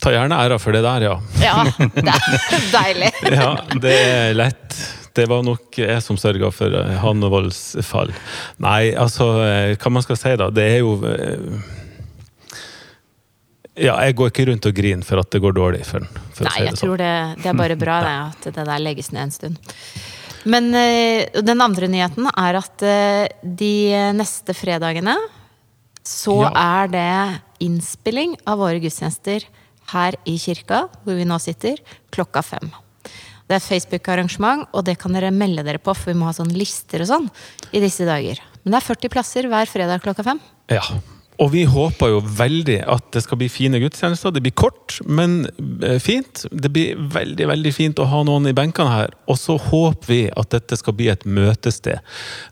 [0.00, 1.16] tar gjerne æra for det der, ja.
[1.40, 3.10] Ja, det er deilig.
[3.32, 3.50] Ja,
[3.80, 4.78] det er lett.
[5.18, 8.12] Det var nok jeg som sørga for eh, Hannevolds fall.
[8.62, 10.48] Nei, altså, eh, hva man skal si da.
[10.54, 11.74] Det er jo eh,
[13.78, 16.22] Ja, jeg går ikke rundt og griner for at det går dårlig for den.
[16.34, 16.82] For Nei, jeg det sånn.
[16.88, 17.12] tror det,
[17.44, 19.74] det er bare bra det, at det der legges ned en stund.
[20.48, 23.70] Men den andre nyheten er at de
[24.16, 25.14] neste fredagene
[26.08, 26.50] så Ja.
[26.82, 29.44] er det innspilling av våre gudstjenester
[29.92, 31.78] her i kirka, hvor vi nå sitter,
[32.14, 32.70] klokka fem.
[33.48, 36.56] Det er Facebook-arrangement, og det kan dere melde dere på, for vi må ha sånne
[36.58, 37.28] lister og sånn
[37.72, 38.42] i disse dager.
[38.62, 40.42] Men det er 40 plasser hver fredag klokka fem.
[40.72, 40.84] Ja.
[41.38, 44.32] Og vi håper jo veldig at det skal bli fine gudstjenester.
[44.34, 45.44] Det blir kort, men
[45.86, 46.42] eh, fint.
[46.50, 49.14] Det blir veldig veldig fint å ha noen i benkene her.
[49.30, 52.02] Og så håper vi at dette skal bli et møtested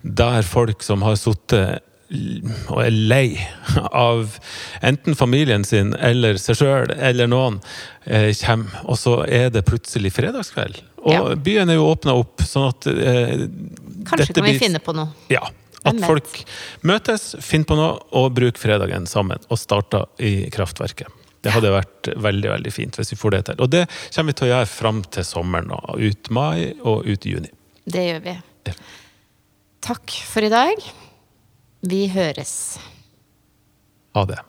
[0.06, 1.82] der folk som har sittet
[2.70, 3.36] og er lei
[3.90, 4.36] av
[4.86, 7.60] enten familien sin eller seg sjøl eller noen,
[8.06, 8.70] eh, kommer.
[8.86, 10.82] Og så er det plutselig fredagskveld.
[11.06, 11.34] Og Ja.
[11.34, 13.46] byen er jo åpna opp, sånn at eh,
[14.06, 15.08] Kanskje kan vi blir- finne på noe.
[15.28, 15.42] ja.
[15.86, 16.44] At folk
[16.82, 19.38] møtes, finner på noe og bruker fredagen sammen.
[19.50, 21.06] Og starter i kraftverket.
[21.42, 23.60] Det hadde vært veldig veldig fint hvis vi får det til.
[23.62, 25.70] Og det kommer vi til å gjøre fram til sommeren.
[25.94, 27.50] Ut mai og ut juni.
[27.86, 28.34] Det gjør vi.
[28.66, 28.72] Ja.
[29.86, 30.74] Takk for i dag.
[31.86, 32.52] Vi høres.
[34.16, 34.40] Ha det.